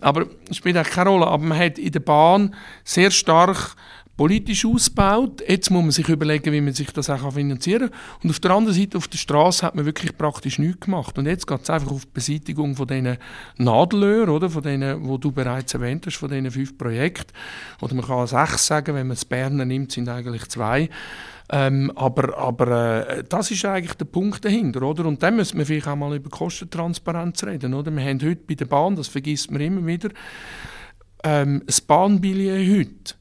Aber 0.00 0.26
es 0.50 0.56
spielt 0.56 0.78
auch 0.78 0.88
keine 0.88 1.10
Rolle. 1.10 1.26
Aber 1.26 1.44
man 1.44 1.58
hat 1.58 1.78
in 1.78 1.92
der 1.92 2.00
Bahn 2.00 2.54
sehr 2.82 3.10
stark 3.10 3.76
politisch 4.18 4.66
ausgebaut. 4.66 5.42
Jetzt 5.46 5.70
muss 5.70 5.82
man 5.82 5.92
sich 5.92 6.08
überlegen, 6.08 6.52
wie 6.52 6.60
man 6.60 6.74
sich 6.74 6.90
das 6.90 7.08
auch 7.08 7.32
finanzieren 7.32 7.88
kann. 7.88 8.00
Und 8.24 8.30
auf 8.30 8.40
der 8.40 8.50
anderen 8.50 8.76
Seite, 8.76 8.98
auf 8.98 9.06
der 9.08 9.16
Straße, 9.16 9.64
hat 9.64 9.76
man 9.76 9.86
wirklich 9.86 10.18
praktisch 10.18 10.58
nichts 10.58 10.80
gemacht. 10.80 11.16
Und 11.16 11.26
jetzt 11.26 11.46
geht 11.46 11.62
es 11.62 11.70
einfach 11.70 11.92
auf 11.92 12.04
die 12.04 12.10
Beseitigung 12.12 12.74
von 12.74 12.88
diesen 12.88 13.16
Nadelöhren, 13.56 14.28
oder? 14.28 14.50
Von 14.50 14.64
denen, 14.64 15.08
wo 15.08 15.18
du 15.18 15.30
bereits 15.30 15.72
erwähnt 15.72 16.04
hast, 16.04 16.16
von 16.16 16.28
diesen 16.28 16.50
fünf 16.50 16.76
Projekten. 16.76 17.32
Oder 17.80 17.94
man 17.94 18.04
kann 18.04 18.26
sechs 18.26 18.66
sagen, 18.66 18.94
wenn 18.96 19.06
man 19.06 19.14
das 19.14 19.24
Berner 19.24 19.64
nimmt, 19.64 19.92
sind 19.92 20.08
eigentlich 20.08 20.48
zwei. 20.48 20.90
Ähm, 21.50 21.92
aber 21.94 22.36
aber 22.36 23.06
äh, 23.08 23.24
das 23.26 23.50
ist 23.52 23.64
eigentlich 23.64 23.94
der 23.94 24.04
Punkt 24.04 24.44
dahinter, 24.44 24.82
oder? 24.82 25.06
Und 25.06 25.22
dann 25.22 25.36
müssen 25.36 25.56
wir 25.56 25.64
vielleicht 25.64 25.86
auch 25.86 25.96
mal 25.96 26.14
über 26.14 26.28
Kostentransparenz 26.28 27.44
reden, 27.44 27.72
oder? 27.72 27.90
Wir 27.90 28.04
haben 28.04 28.20
heute 28.20 28.42
bei 28.46 28.54
der 28.54 28.66
Bahn, 28.66 28.96
das 28.96 29.08
vergisst 29.08 29.50
man 29.50 29.62
immer 29.62 29.86
wieder, 29.86 30.10
ähm, 31.24 31.62
das 31.64 31.80
Bahnbillett 31.80 32.68
heute 32.78 33.17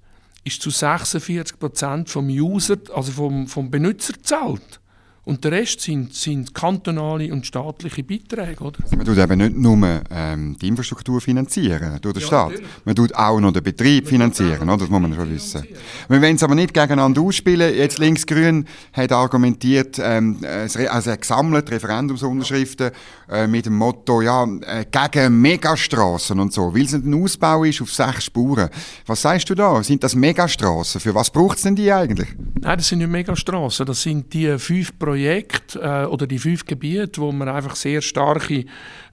ist 0.48 0.62
zu 0.62 0.70
46 0.70 1.60
Prozent 1.60 2.10
vom 2.10 2.28
User, 2.28 2.78
also 2.94 3.12
vom, 3.12 3.48
vom 3.48 3.70
Benutzer 3.70 4.14
zahlt. 4.22 4.80
Und 5.28 5.44
der 5.44 5.52
Rest 5.52 5.82
sind, 5.82 6.14
sind 6.14 6.54
kantonale 6.54 7.34
und 7.34 7.46
staatliche 7.46 8.02
Beiträge. 8.02 8.64
Oder? 8.64 8.80
Also 8.82 8.96
man 8.96 9.06
tut 9.06 9.18
eben 9.18 9.38
nicht 9.38 9.58
nur 9.58 10.02
ähm, 10.10 10.56
die 10.58 10.70
Infrastruktur 10.70 11.20
finanzieren 11.20 12.00
durch 12.02 12.14
den 12.14 12.22
ja, 12.22 12.28
Staat, 12.28 12.52
natürlich. 12.52 12.70
man 12.86 12.96
tut 12.96 13.14
auch 13.14 13.38
noch 13.42 13.52
den 13.52 13.62
Betrieb 13.62 14.06
man 14.06 14.10
finanzieren, 14.10 14.70
oder? 14.70 14.78
das 14.78 14.90
muss 14.90 15.02
man 15.02 15.14
schon 15.14 15.30
wissen. 15.30 15.68
Wir 16.08 16.22
wollen 16.22 16.38
es 16.38 16.44
aber 16.44 16.56
nicht 16.56 16.74
gegeneinander 16.74 17.22
ausspielen. 17.22 17.76
Jetzt 17.76 17.98
Linksgrün 18.00 18.66
hat 18.94 19.12
argumentiert, 19.12 20.00
ähm, 20.02 20.38
also 20.46 21.10
er 21.10 21.18
gesammelt 21.18 21.70
Referendumsunterschriften 21.72 22.92
äh, 23.30 23.48
mit 23.48 23.66
dem 23.66 23.76
Motto, 23.76 24.22
ja, 24.22 24.46
äh, 24.46 24.86
gegen 24.90 25.42
Megastraßen 25.42 26.40
und 26.40 26.54
so, 26.54 26.74
weil 26.74 26.86
es 26.86 26.94
ein 26.94 27.14
Ausbau 27.14 27.66
ist 27.66 27.82
auf 27.82 27.94
sechs 27.94 28.24
Spuren. 28.28 28.70
Was 29.06 29.24
sagst 29.24 29.50
du 29.50 29.56
da? 29.56 29.84
Sind 29.84 30.06
das 30.06 30.16
Megastraßen? 30.16 31.02
Für 31.02 31.14
was 31.14 31.30
braucht 31.30 31.58
es 31.58 31.64
denn 31.64 31.76
die 31.76 31.92
eigentlich? 31.92 32.30
Nein, 32.62 32.78
das 32.78 32.88
sind 32.88 33.00
nicht 33.00 33.10
Megastraßen, 33.10 33.86
das 33.86 34.02
sind 34.02 34.34
die 34.34 34.58
fünf 34.58 34.98
Projekte, 34.98 35.17
Projekt 35.18 35.76
äh, 35.76 36.06
oder 36.06 36.28
die 36.28 36.38
fünf 36.38 36.66
Gebiete, 36.66 37.22
wo 37.22 37.32
man 37.32 37.50
einfach 37.50 37.76
sehr 37.76 38.04
starke 38.04 38.66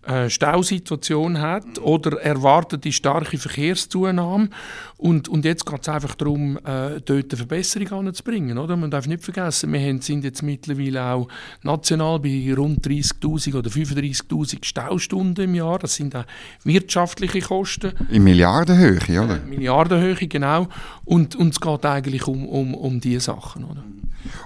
äh, 0.06 0.28
Stausituation 0.28 1.40
hat 1.40 1.78
oder 1.80 2.20
erwartet 2.20 2.84
die 2.84 2.92
starke 2.92 3.38
Verkehrszunahme. 3.38 4.50
Und, 4.98 5.30
und 5.30 5.46
jetzt 5.46 5.64
geht 5.64 5.80
es 5.80 5.88
einfach 5.88 6.14
darum, 6.14 6.58
äh, 6.58 7.00
dort 7.02 7.32
eine 7.32 7.36
Verbesserung 7.38 8.06
anzubringen. 8.06 8.58
Oder? 8.58 8.76
Man 8.76 8.90
darf 8.90 9.06
nicht 9.06 9.24
vergessen, 9.24 9.72
wir 9.72 9.80
haben, 9.80 10.02
sind 10.02 10.24
jetzt 10.24 10.42
mittlerweile 10.42 11.02
auch 11.04 11.28
national 11.62 12.20
bei 12.20 12.52
rund 12.54 12.86
30'000 12.86 13.56
oder 13.56 13.70
35'000 13.70 14.62
Staustunden 14.62 15.44
im 15.44 15.54
Jahr. 15.54 15.78
Das 15.78 15.94
sind 15.94 16.14
auch 16.14 16.26
wirtschaftliche 16.64 17.40
Kosten. 17.40 17.92
In 18.10 18.24
Milliardenhöhe, 18.24 18.98
oder? 19.08 19.36
Äh, 19.36 19.48
Milliardenhöhe, 19.48 20.28
genau. 20.28 20.68
Und, 21.06 21.34
und 21.34 21.54
es 21.54 21.60
geht 21.60 21.86
eigentlich 21.86 22.26
um, 22.26 22.46
um, 22.46 22.74
um 22.74 23.00
diese 23.00 23.20
Sachen. 23.20 23.64
Oder? 23.64 23.82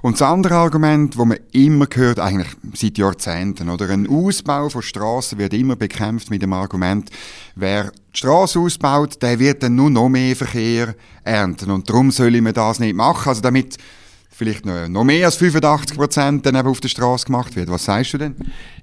Und 0.03 0.15
das 0.15 0.23
andere 0.23 0.55
Argument, 0.55 1.15
das 1.15 1.25
man 1.25 1.39
immer 1.53 1.87
hört, 1.93 2.19
eigentlich 2.21 2.49
seit 2.75 2.99
Jahrzehnten, 2.99 3.71
oder? 3.71 3.89
Ein 3.91 4.09
Ausbau 4.09 4.69
von 4.69 4.83
Straßen 4.83 5.39
wird 5.39 5.55
immer 5.55 5.77
bekämpft 5.77 6.31
mit 6.31 6.43
dem 6.43 6.53
Argument, 6.53 7.11
wer 7.55 7.93
die 8.15 8.19
Straße 8.19 8.59
ausbaut, 8.59 9.23
der 9.23 9.39
wird 9.39 9.63
dann 9.63 9.75
nur 9.75 9.91
noch 9.91 10.09
mehr 10.09 10.35
Verkehr 10.37 10.95
ernten. 11.25 11.71
Und 11.71 11.89
darum 11.89 12.11
soll 12.11 12.41
man 12.41 12.55
das 12.55 12.79
nicht 12.79 12.97
machen. 12.97 13.29
Also 13.29 13.41
damit 13.41 13.77
vielleicht 14.39 14.65
noch, 14.65 15.05
mehr 15.05 15.27
als 15.27 15.37
85 15.37 15.97
Prozent 15.97 16.47
dann 16.47 16.55
eben 16.55 16.69
auf 16.69 16.81
der 16.81 16.89
Straße 16.89 17.27
gemacht 17.27 17.57
wird. 17.57 17.69
Was 17.69 17.85
sagst 17.85 18.15
du 18.15 18.19
denn? 18.19 18.37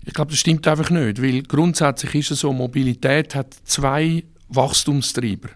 Ich 0.03 0.13
glaube, 0.13 0.31
das 0.31 0.39
stimmt 0.39 0.67
einfach 0.67 0.89
nicht, 0.89 1.21
weil 1.21 1.43
grundsätzlich 1.43 2.13
ist 2.15 2.31
es 2.31 2.39
so, 2.41 2.51
Mobilität 2.51 3.35
hat 3.35 3.55
zwei 3.63 4.23
Wachstumstreiber. 4.49 5.49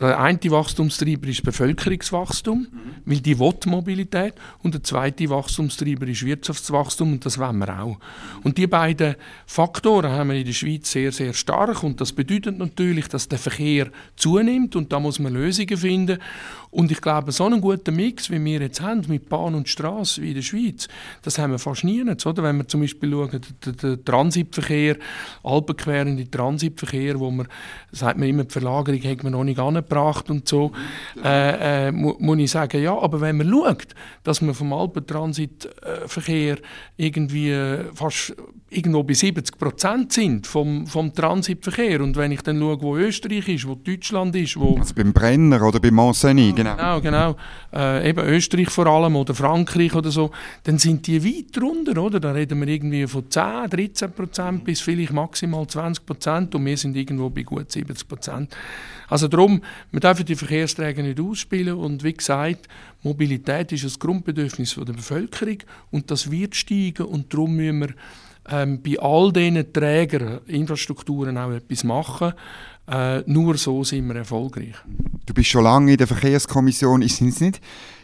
Der 0.00 0.18
eine 0.18 0.38
Wachstumstreiber 0.50 1.28
ist 1.28 1.42
Bevölkerungswachstum, 1.42 2.60
mhm. 2.60 2.66
weil 3.04 3.20
die 3.20 3.38
will 3.38 3.54
Mobilität. 3.66 4.34
Und 4.62 4.74
der 4.74 4.82
zweite 4.82 5.28
Wachstumstreiber 5.28 6.08
ist 6.08 6.24
Wirtschaftswachstum 6.24 7.12
und 7.12 7.26
das 7.26 7.38
wollen 7.38 7.58
wir 7.58 7.78
auch. 7.78 7.98
Und 8.42 8.56
die 8.56 8.66
beiden 8.66 9.16
Faktoren 9.46 10.10
haben 10.10 10.30
wir 10.30 10.36
in 10.36 10.46
der 10.46 10.54
Schweiz 10.54 10.90
sehr, 10.90 11.12
sehr 11.12 11.34
stark 11.34 11.82
und 11.82 12.00
das 12.00 12.12
bedeutet 12.12 12.58
natürlich, 12.58 13.08
dass 13.08 13.28
der 13.28 13.38
Verkehr 13.38 13.90
zunimmt 14.16 14.76
und 14.76 14.92
da 14.92 14.98
muss 14.98 15.18
man 15.18 15.34
Lösungen 15.34 15.76
finden. 15.76 16.18
Und 16.70 16.90
ich 16.90 17.02
glaube, 17.02 17.30
so 17.30 17.44
einen 17.44 17.60
guten 17.60 17.94
Mix, 17.94 18.30
wie 18.30 18.42
wir 18.42 18.60
jetzt 18.62 18.80
haben, 18.80 19.04
mit 19.06 19.28
Bahn 19.28 19.54
und 19.54 19.68
Straße 19.68 20.22
wie 20.22 20.30
in 20.30 20.36
der 20.36 20.42
Schweiz, 20.42 20.88
das 21.20 21.38
haben 21.38 21.52
wir 21.52 21.58
fast 21.58 21.84
nie. 21.84 22.02
Oder? 22.02 22.42
Wenn 22.42 22.56
wir 22.56 22.66
zum 22.66 22.80
Beispiel 22.80 23.10
schauen, 23.10 23.40
der, 23.66 23.72
der 23.74 24.04
Transitverkehr, 24.04 24.96
alpenquerende 25.44 26.30
Transitverkehr, 26.30 27.20
wo 27.20 27.30
man, 27.30 27.46
sagt 27.90 28.18
man 28.18 28.26
immer, 28.26 28.44
die 28.44 28.52
Verlagerung 28.52 29.02
hat 29.02 29.22
man 29.22 29.32
noch 29.32 29.44
nicht 29.44 29.60
angebracht 29.60 29.91
und 29.96 30.48
so, 30.48 30.72
äh, 31.22 31.88
äh, 31.88 31.92
mu 31.92 32.14
muss 32.18 32.38
ich 32.38 32.50
sagen, 32.50 32.82
ja, 32.82 32.96
aber 32.98 33.20
wenn 33.20 33.36
man 33.36 33.50
schaut, 33.50 33.94
dass 34.24 34.40
man 34.40 34.54
vom 34.54 34.72
Alpentransitverkehr 34.72 36.58
irgendwie 36.96 37.50
äh, 37.50 37.84
fast 37.94 38.34
irgendwo 38.72 39.02
bei 39.02 39.14
70 39.14 39.58
Prozent 39.58 40.12
sind 40.12 40.46
vom, 40.46 40.86
vom 40.86 41.12
Transitverkehr 41.12 42.00
und 42.00 42.16
wenn 42.16 42.32
ich 42.32 42.42
dann 42.42 42.58
schaue, 42.58 42.80
wo 42.80 42.96
Österreich 42.96 43.48
ist, 43.48 43.68
wo 43.68 43.74
Deutschland 43.74 44.34
ist, 44.34 44.58
wo... 44.58 44.76
Also 44.78 44.94
beim 44.94 45.12
Brenner 45.12 45.62
oder 45.62 45.78
beim 45.78 45.94
Mont-Saint-Denis, 45.94 46.54
genau. 46.56 46.76
Genau, 46.76 47.00
genau. 47.00 47.36
Äh, 47.72 48.08
eben 48.10 48.26
Österreich 48.26 48.70
vor 48.70 48.86
allem 48.86 49.16
oder 49.16 49.34
Frankreich 49.34 49.94
oder 49.94 50.10
so, 50.10 50.30
dann 50.64 50.78
sind 50.78 51.06
die 51.06 51.22
weit 51.24 51.62
runter, 51.62 52.00
oder? 52.00 52.18
Da 52.18 52.32
reden 52.32 52.60
wir 52.60 52.68
irgendwie 52.68 53.06
von 53.06 53.30
10, 53.30 53.70
13 53.70 54.12
Prozent 54.12 54.64
bis 54.64 54.80
vielleicht 54.80 55.12
maximal 55.12 55.66
20 55.66 56.06
Prozent 56.06 56.54
und 56.54 56.64
wir 56.64 56.76
sind 56.76 56.96
irgendwo 56.96 57.28
bei 57.28 57.42
gut 57.42 57.70
70 57.70 58.08
Prozent. 58.08 58.56
Also 59.08 59.28
darum, 59.28 59.60
wir 59.90 60.00
dürfen 60.00 60.26
die 60.26 60.36
Verkehrsträger 60.36 61.02
nicht 61.02 61.20
ausspielen 61.20 61.74
und 61.76 62.02
wie 62.04 62.12
gesagt, 62.12 62.68
Mobilität 63.02 63.72
ist 63.72 63.84
ein 63.84 63.98
Grundbedürfnis 63.98 64.74
der 64.74 64.92
Bevölkerung 64.92 65.58
und 65.90 66.10
das 66.10 66.30
wird 66.30 66.54
steigen 66.54 67.06
und 67.06 67.32
darum 67.32 67.56
müssen 67.56 67.80
wir 67.80 67.88
ähm, 68.48 68.82
bei 68.82 68.98
all 68.98 69.32
diesen 69.32 69.72
Trägern, 69.72 70.40
Infrastrukturen 70.46 71.38
auch 71.38 71.52
etwas 71.52 71.84
machen. 71.84 72.32
Äh, 72.90 73.20
nur 73.26 73.56
so 73.56 73.84
sind 73.84 74.08
wir 74.08 74.16
erfolgreich. 74.16 74.74
Du 75.24 75.32
bist 75.32 75.48
schon 75.48 75.64
lange 75.64 75.92
in 75.92 75.98
der 75.98 76.08
Verkehrskommission. 76.08 77.02
Ist 77.02 77.20
es 77.20 77.40
nicht? 77.40 77.60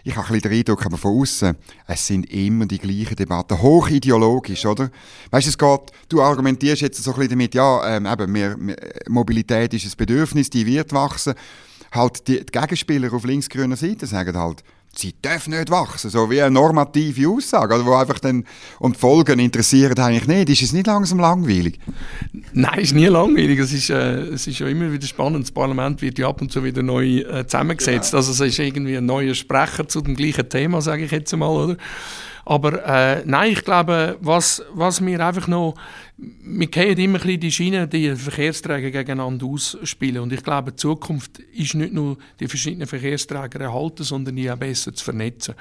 Ich 0.09 0.17
habe 0.17 0.27
ein 0.27 0.33
bisschen 0.33 0.51
den 0.51 0.59
Eindruck, 0.61 0.87
aber 0.87 0.97
von 0.97 1.21
außen, 1.21 1.55
es 1.87 2.07
sind 2.07 2.33
immer 2.33 2.65
die 2.65 2.79
gleichen 2.79 3.15
Debatten, 3.15 3.61
hochideologisch, 3.61 4.65
oder? 4.65 4.91
Weißt 5.31 5.47
du, 5.47 5.51
es 5.51 5.59
geht, 5.59 5.93
du 6.09 6.23
argumentierst 6.23 6.81
jetzt 6.81 7.05
so 7.05 7.11
ein 7.11 7.17
bisschen 7.17 7.33
damit, 7.33 7.55
ja, 7.55 7.97
ähm, 7.97 8.07
eben, 8.07 8.33
mehr, 8.33 8.57
Mobilität 9.07 9.75
ist 9.75 9.85
ein 9.85 9.93
Bedürfnis, 9.99 10.49
die 10.49 10.65
wird 10.65 10.95
wachsen. 10.95 11.35
Halt, 11.93 12.29
die, 12.29 12.45
die 12.45 12.53
Gegenspieler 12.53 13.13
auf 13.13 13.25
linksgrüner 13.25 13.77
Seite 13.77 14.07
sagen 14.07 14.37
halt, 14.37 14.63
sie 14.95 15.13
dürfen 15.13 15.51
nicht 15.51 15.71
wachsen, 15.71 16.11
so 16.11 16.31
wie 16.31 16.43
eine 16.43 16.51
normative 16.51 17.29
Aussage, 17.29 17.75
also 17.75 17.87
wo 17.87 17.95
einfach 17.95 18.19
dann, 18.19 18.45
und 18.81 18.97
die 18.97 19.01
Folgen 19.01 19.39
interessieren 19.39 19.99
eigentlich 19.99 20.27
nicht. 20.27 20.51
Ist 20.51 20.63
es 20.63 20.73
nicht 20.73 20.87
langsam 20.87 21.21
langweilig? 21.21 21.79
Nein, 22.53 22.79
es 22.79 22.85
ist 22.85 22.95
nie 22.95 23.07
langweilig. 23.07 23.59
Es 23.59 23.73
ist, 23.73 23.91
äh, 23.91 24.21
es 24.21 24.47
ist 24.47 24.59
ja 24.59 24.67
immer 24.67 24.91
wieder 24.91 25.07
spannend. 25.07 25.45
Das 25.45 25.53
Parlament 25.53 26.03
wird 26.03 26.19
ja 26.19 26.29
ab 26.29 26.41
und 26.41 26.51
zu 26.51 26.65
wieder 26.65 26.83
neu 26.83 27.19
äh, 27.19 27.47
zusammengesetzt. 27.47 28.11
Genau. 28.11 28.19
Also 28.19 28.33
es 28.33 28.41
ist 28.41 28.59
irgendwie 28.59 28.97
ein 28.97 29.07
neuer 29.07 29.35
Sprecher 29.35 29.87
zu 29.87 30.01
dem 30.01 30.17
gleichen 30.17 30.49
Thema, 30.49 30.81
sage 30.81 31.05
ich 31.05 31.11
jetzt 31.11 31.35
mal, 31.37 31.49
oder? 31.49 31.77
Aber 32.45 32.83
äh, 32.87 33.23
nein, 33.27 33.53
ich 33.53 33.63
glaube, 33.63 34.17
was, 34.21 34.63
was 34.73 35.05
wir 35.05 35.25
einfach 35.25 35.49
noch, 35.49 35.75
wir 36.21 36.67
gehen 36.67 36.99
immer 36.99 37.25
ein 37.25 37.39
die 37.39 37.53
Schiene, 37.53 37.87
die 37.87 38.17
Verkehrsträger 38.17 38.91
gegeneinander 38.91 39.47
ausspielen. 39.47 40.23
Und 40.23 40.33
ich 40.33 40.43
glaube, 40.43 40.73
die 40.73 40.77
Zukunft 40.77 41.39
ist 41.39 41.75
nicht 41.75 41.93
nur 41.93 42.19
die 42.41 42.49
verschiedenen 42.49 42.89
Verkehrsträger 42.89 43.61
erhalten, 43.61 44.03
sondern 44.03 44.35
die 44.35 44.51
auch 44.51 44.57
besser 44.57 44.79
besser 44.89 44.95
zu 44.95 45.05
vernetzen. 45.05 45.55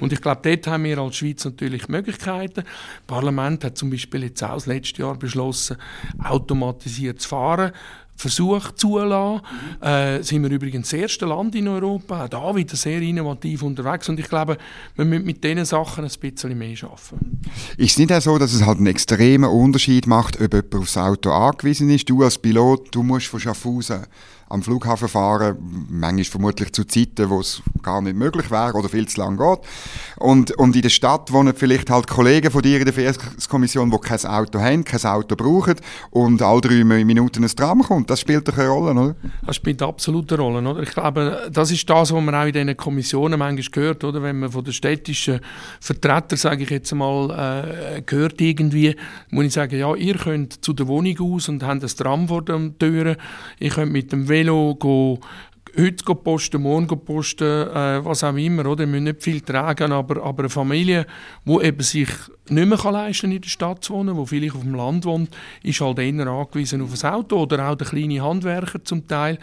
Und 0.00 0.12
ich 0.12 0.20
glaube, 0.20 0.40
dort 0.42 0.66
haben 0.66 0.84
wir 0.84 0.98
als 0.98 1.16
Schweiz 1.16 1.44
natürlich 1.44 1.88
Möglichkeiten. 1.88 2.62
Das 2.62 3.06
Parlament 3.06 3.64
hat 3.64 3.78
zum 3.78 3.90
Beispiel 3.90 4.24
jetzt 4.24 4.42
auch 4.42 4.54
das 4.54 4.66
letzte 4.66 5.02
Jahr 5.02 5.16
beschlossen, 5.16 5.76
automatisiert 6.22 7.20
zu 7.20 7.28
fahren. 7.30 7.72
Versuch 8.16 8.72
zulassen. 8.72 9.42
Mhm. 9.80 9.86
Äh, 9.86 10.22
sind 10.22 10.42
wir 10.42 10.50
übrigens 10.50 10.90
das 10.90 11.00
erste 11.00 11.26
Land 11.26 11.54
in 11.54 11.66
Europa, 11.68 12.24
auch 12.24 12.28
da 12.28 12.54
wieder 12.54 12.76
sehr 12.76 13.00
innovativ 13.02 13.62
unterwegs 13.62 14.08
und 14.08 14.20
ich 14.20 14.28
glaube, 14.28 14.56
wir 14.94 15.04
müssen 15.04 15.24
mit 15.24 15.42
diesen 15.42 15.64
Sachen 15.64 16.04
ein 16.04 16.10
bisschen 16.20 16.56
mehr 16.56 16.76
arbeiten. 16.82 17.40
Ist 17.76 17.90
es 17.92 17.98
nicht 17.98 18.12
auch 18.12 18.20
so, 18.20 18.38
dass 18.38 18.52
es 18.52 18.64
halt 18.64 18.78
einen 18.78 18.86
extremen 18.86 19.50
Unterschied 19.50 20.06
macht, 20.06 20.40
ob 20.40 20.52
jemand 20.52 20.74
aufs 20.74 20.96
Auto 20.96 21.30
angewiesen 21.30 21.90
ist? 21.90 22.08
Du 22.08 22.22
als 22.22 22.38
Pilot, 22.38 22.94
du 22.94 23.02
musst 23.02 23.26
von 23.26 23.40
Schaffhausen 23.40 24.06
am 24.52 24.62
Flughafen 24.62 25.08
fahren, 25.08 25.56
manchmal 25.88 26.24
vermutlich 26.24 26.72
zu 26.72 26.84
Zeiten, 26.84 27.30
wo 27.30 27.40
es 27.40 27.62
gar 27.82 28.02
nicht 28.02 28.16
möglich 28.16 28.50
wäre 28.50 28.74
oder 28.74 28.88
viel 28.90 29.08
zu 29.08 29.18
lang 29.18 29.38
geht. 29.38 29.60
Und, 30.18 30.50
und 30.52 30.76
in 30.76 30.82
der 30.82 30.90
Stadt 30.90 31.32
wohnen 31.32 31.54
vielleicht 31.56 31.88
halt 31.88 32.06
Kollegen 32.06 32.50
von 32.50 32.60
dir 32.60 32.78
in 32.78 32.84
der 32.84 32.92
Verkehrskommission, 32.92 33.90
die 33.90 33.98
kein 33.98 34.24
Auto 34.26 34.60
haben, 34.60 34.84
kein 34.84 35.02
Auto 35.04 35.36
brauchen 35.36 35.76
und 36.10 36.42
alle 36.42 36.60
drei 36.60 36.84
Minuten 36.84 37.42
ein 37.42 37.48
Tram 37.50 37.82
kommt. 37.82 38.10
Das 38.10 38.20
spielt 38.20 38.46
doch 38.46 38.58
eine 38.58 38.68
Rolle, 38.68 38.90
oder? 38.92 39.16
Das 39.46 39.56
spielt 39.56 39.80
absolut 39.80 40.30
eine 40.30 40.42
Rolle, 40.42 40.68
oder? 40.68 40.82
Ich 40.82 40.90
glaube, 40.90 41.50
das 41.50 41.70
ist 41.70 41.88
das, 41.88 42.12
was 42.12 42.22
man 42.22 42.34
auch 42.34 42.44
in 42.44 42.52
diesen 42.52 42.76
Kommissionen 42.76 43.38
manchmal 43.38 43.84
hört, 43.84 44.04
oder? 44.04 44.22
Wenn 44.22 44.38
man 44.38 44.52
von 44.52 44.62
den 44.62 44.74
städtischen 44.74 45.40
Vertretern, 45.80 46.36
sage 46.36 46.64
ich 46.64 46.70
jetzt 46.70 46.94
mal, 46.94 47.30
äh, 47.96 48.02
hört 48.06 48.38
irgendwie, 48.40 48.94
muss 49.30 49.46
ich 49.46 49.52
sagen, 49.54 49.78
ja, 49.78 49.94
ihr 49.94 50.16
könnt 50.16 50.62
zu 50.62 50.74
der 50.74 50.86
Wohnung 50.88 51.18
aus 51.20 51.48
und 51.48 51.62
habt 51.62 51.82
ein 51.82 51.88
Tram 51.88 52.28
vor 52.28 52.42
den 52.42 52.78
Türen, 52.78 53.16
ihr 53.58 53.70
könnt 53.70 53.92
mit 53.92 54.12
dem 54.12 54.28
Velo 54.42 54.74
go, 54.74 55.20
heute 55.78 56.14
posten, 56.16 56.62
morgen 56.62 56.98
posten, 57.04 57.44
äh, 57.44 58.04
was 58.04 58.24
auch 58.24 58.34
immer. 58.36 58.66
Oder? 58.66 58.80
Wir 58.80 58.86
müssen 58.88 59.04
nicht 59.04 59.22
viel 59.22 59.40
tragen, 59.40 59.92
aber, 59.92 60.22
aber 60.22 60.42
eine 60.42 60.50
Familie, 60.50 61.06
die 61.44 61.62
eben 61.62 61.82
sich 61.82 62.08
nicht 62.48 62.68
mehr 62.68 62.76
kann 62.76 62.92
leisten 62.92 63.30
in 63.30 63.40
der 63.40 63.48
Stadt 63.48 63.84
zu 63.84 63.94
wohnen, 63.94 64.16
die 64.16 64.26
vielleicht 64.26 64.54
auf 64.54 64.62
dem 64.62 64.74
Land 64.74 65.04
wohnt, 65.04 65.30
ist 65.62 65.80
halt 65.80 65.98
eher 66.00 66.26
angewiesen 66.26 66.82
auf 66.82 66.90
ein 66.92 67.12
Auto 67.12 67.40
oder 67.40 67.68
auch 67.68 67.76
der 67.76 67.86
kleine 67.86 68.20
Handwerker 68.20 68.84
zum 68.84 69.06
Teil, 69.06 69.38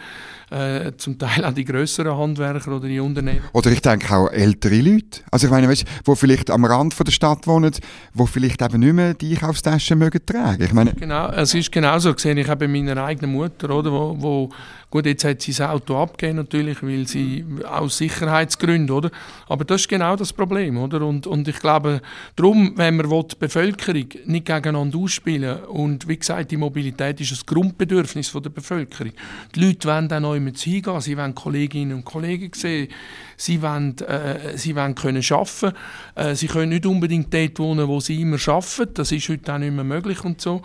äh, 0.50 0.92
zum 0.96 1.18
Teil 1.18 1.44
auch 1.44 1.52
die 1.52 1.64
größeren 1.64 2.16
Handwerker 2.16 2.76
oder 2.76 2.86
die 2.86 3.00
Unternehmen. 3.00 3.42
Oder 3.52 3.72
ich 3.72 3.80
denke 3.80 4.14
auch 4.14 4.30
ältere 4.30 4.80
Leute, 4.80 5.22
also 5.30 5.46
ich 5.46 5.50
meine, 5.50 5.68
weißt, 5.68 5.84
die 6.06 6.16
vielleicht 6.16 6.50
am 6.50 6.64
Rand 6.64 6.94
von 6.94 7.04
der 7.04 7.12
Stadt 7.12 7.46
wohnen, 7.46 7.72
die 7.72 8.26
vielleicht 8.26 8.62
eben 8.62 8.80
nicht 8.80 8.92
mehr 8.92 9.14
die 9.14 9.32
Einkaufstaschen 9.32 9.98
mögen 9.98 10.20
tragen. 10.24 10.62
Ich 10.62 10.72
meine, 10.72 10.92
genau, 10.92 11.30
es 11.30 11.54
ist 11.54 11.72
genauso 11.72 12.12
gesehen. 12.12 12.36
Ich 12.38 12.48
habe 12.48 12.68
meiner 12.68 13.02
eigenen 13.02 13.32
Mutter, 13.32 13.70
oder, 13.70 13.90
wo, 13.90 14.16
wo 14.18 14.50
Gut, 14.90 15.06
jetzt 15.06 15.22
hat 15.22 15.40
sie 15.40 15.52
das 15.52 15.60
Auto 15.60 15.96
abgegeben 15.96 16.38
natürlich, 16.38 16.82
weil 16.82 17.06
sie 17.06 17.44
aus 17.64 17.98
Sicherheitsgründen, 17.98 18.90
oder? 18.90 19.12
Aber 19.48 19.64
das 19.64 19.82
ist 19.82 19.88
genau 19.88 20.16
das 20.16 20.32
Problem, 20.32 20.76
oder? 20.78 21.02
Und, 21.02 21.28
und 21.28 21.46
ich 21.46 21.60
glaube, 21.60 22.02
darum, 22.34 22.72
wenn 22.74 22.96
man 22.96 23.08
die 23.08 23.36
Bevölkerung 23.38 24.08
nicht 24.24 24.46
gegeneinander 24.46 24.98
ausspielen 24.98 25.62
und 25.66 26.08
wie 26.08 26.16
gesagt, 26.16 26.50
die 26.50 26.56
Mobilität 26.56 27.20
ist 27.20 27.30
ein 27.30 27.38
Grundbedürfnis 27.46 28.32
der 28.32 28.50
Bevölkerung. 28.50 29.12
Die 29.54 29.64
Leute 29.64 29.86
wollen 29.86 30.08
dann 30.08 30.24
neu 30.24 30.40
mit 30.40 30.58
hingehen, 30.58 31.00
sie 31.00 31.16
wollen 31.16 31.36
Kolleginnen 31.36 31.98
und 31.98 32.04
Kollegen 32.04 32.50
sehen, 32.52 32.88
sie 33.36 33.62
wollen, 33.62 33.96
äh, 33.98 34.58
sie 34.58 34.74
wollen 34.74 34.96
können 34.96 35.22
arbeiten, 35.30 35.76
äh, 36.16 36.34
sie 36.34 36.48
können 36.48 36.70
nicht 36.70 36.84
unbedingt 36.84 37.32
dort 37.32 37.60
wohnen, 37.60 37.86
wo 37.86 38.00
sie 38.00 38.20
immer 38.20 38.38
arbeiten, 38.48 38.94
das 38.94 39.12
ist 39.12 39.28
heute 39.28 39.54
auch 39.54 39.58
nicht 39.58 39.72
mehr 39.72 39.84
möglich 39.84 40.24
und 40.24 40.40
so. 40.40 40.62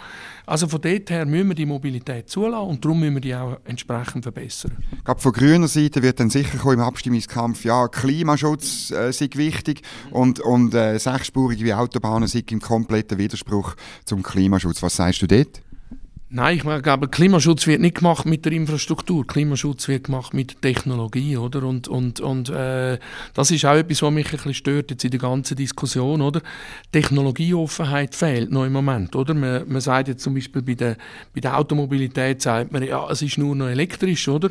Also 0.47 0.67
von 0.67 0.79
dort 0.79 1.09
her 1.09 1.25
müssen 1.25 1.49
wir 1.49 1.55
die 1.55 1.65
Mobilität 1.65 2.29
zulassen 2.29 2.69
und 2.69 2.85
darum 2.85 2.99
müssen 2.99 3.15
wir 3.15 3.21
die 3.21 3.35
auch 3.35 3.57
entsprechend 3.65 4.14
verbessern. 4.23 4.77
Gerade 5.03 5.21
von 5.21 5.31
grüner 5.31 5.67
Seite 5.67 6.01
wird 6.01 6.19
dann 6.19 6.29
sicher 6.29 6.57
kommen 6.57 6.75
im 6.75 6.81
Abstimmungskampf, 6.81 7.65
ja, 7.65 7.87
Klimaschutz 7.87 8.91
äh, 8.91 9.11
sei 9.11 9.29
wichtig 9.33 9.81
und, 10.11 10.39
und 10.39 10.73
äh, 10.73 10.97
sechsspurige 10.97 11.77
Autobahnen 11.77 12.27
sind 12.27 12.51
im 12.51 12.59
kompletten 12.59 13.17
Widerspruch 13.17 13.75
zum 14.05 14.23
Klimaschutz. 14.23 14.81
Was 14.81 14.95
sagst 14.95 15.21
du 15.21 15.27
dort? 15.27 15.64
Nein, 16.27 16.57
ich 16.57 16.63
glaube, 16.81 17.07
Klimaschutz 17.07 17.67
wird 17.67 17.81
nicht 17.81 17.97
gemacht 17.97 18.25
mit 18.25 18.45
der 18.45 18.51
Infrastruktur. 18.51 19.27
Klimaschutz 19.27 19.87
wird 19.87 20.05
gemacht 20.05 20.33
mit 20.33 20.59
Technologie, 20.59 21.37
oder? 21.37 21.61
Und, 21.61 21.87
und, 21.87 22.19
und 22.19 22.49
äh, 22.49 22.97
das 23.35 23.51
ist 23.51 23.63
auch 23.63 23.75
etwas, 23.75 24.01
was 24.01 24.11
mich 24.11 24.25
ein 24.25 24.31
bisschen 24.31 24.55
stört 24.55 24.89
jetzt 24.89 25.03
in 25.05 25.11
der 25.11 25.19
ganzen 25.19 25.55
Diskussion, 25.55 26.23
oder? 26.23 26.41
Technologieoffenheit 26.91 28.15
fehlt 28.15 28.51
noch 28.51 28.65
im 28.65 28.73
Moment, 28.73 29.15
oder? 29.15 29.35
Man, 29.35 29.69
man 29.71 29.81
sagt 29.81 30.07
jetzt 30.07 30.23
zum 30.23 30.33
Beispiel 30.33 30.63
bei 30.63 30.73
der, 30.73 30.97
bei 31.35 31.41
der 31.41 31.59
Automobilität, 31.59 32.41
sagt 32.41 32.71
man, 32.71 32.81
ja, 32.81 33.07
es 33.07 33.21
ist 33.21 33.37
nur 33.37 33.55
noch 33.55 33.67
elektrisch, 33.67 34.27
oder? 34.27 34.49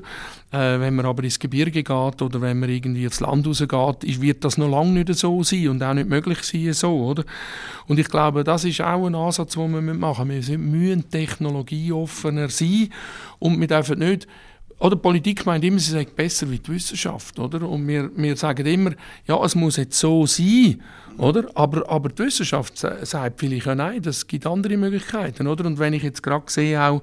Äh, 0.53 0.79
wenn 0.79 0.95
man 0.95 1.07
aber 1.07 1.25
ins 1.25 1.41
Gebirge 1.41 1.83
geht 1.83 2.23
oder 2.23 2.41
wenn 2.41 2.61
man 2.61 2.71
irgendwie 2.71 3.03
ins 3.03 3.19
Land 3.19 3.49
rausgeht, 3.49 4.21
wird 4.21 4.45
das 4.45 4.59
noch 4.59 4.71
lange 4.71 4.93
nicht 4.93 5.13
so 5.17 5.43
sein 5.43 5.69
und 5.71 5.83
auch 5.83 5.95
nicht 5.95 6.09
möglich 6.09 6.45
sein 6.45 6.73
so, 6.73 6.97
oder? 7.05 7.25
Und 7.89 7.99
ich 7.99 8.09
glaube, 8.09 8.45
das 8.45 8.65
ist 8.65 8.81
auch 8.81 9.07
ein 9.07 9.17
Ansatz, 9.17 9.55
den 9.55 9.73
wir 9.73 9.95
machen 9.95 10.29
müssen. 10.29 10.53
Wir 10.53 10.59
müssen 10.59 11.11
Technologie 11.11 11.64
technologieoffener 11.65 12.49
sein 12.49 12.91
und 13.39 13.61
wir 13.61 13.67
dürfen 13.67 13.99
nicht 13.99 14.27
oder 14.79 14.97
Politik 14.97 15.47
meint 15.47 15.65
immer, 15.65 15.79
sie 15.79 15.93
sei 15.93 16.05
besser 16.05 16.51
wie 16.51 16.59
die 16.59 16.73
Wissenschaft, 16.73 17.39
oder? 17.39 17.67
Und 17.69 17.87
wir, 17.87 18.11
wir 18.17 18.37
sagen 18.37 18.67
immer, 18.67 18.91
ja, 19.27 19.43
es 19.45 19.55
muss 19.55 19.77
jetzt 19.77 19.99
so 19.99 20.27
sein, 20.27 20.83
oder? 21.17 21.49
Aber, 21.55 21.89
aber 21.89 22.09
die 22.09 22.25
Wissenschaft 22.25 22.77
sagt 22.77 23.41
vielleicht 23.41 23.67
ja 23.67 23.75
nein, 23.75 24.03
das 24.03 24.27
gibt 24.27 24.47
andere 24.47 24.77
Möglichkeiten, 24.77 25.47
oder? 25.47 25.65
Und 25.65 25.79
wenn 25.79 25.93
ich 25.93 26.03
jetzt 26.03 26.23
gerade 26.23 26.51
sehe 26.51 26.83
auch, 26.83 27.03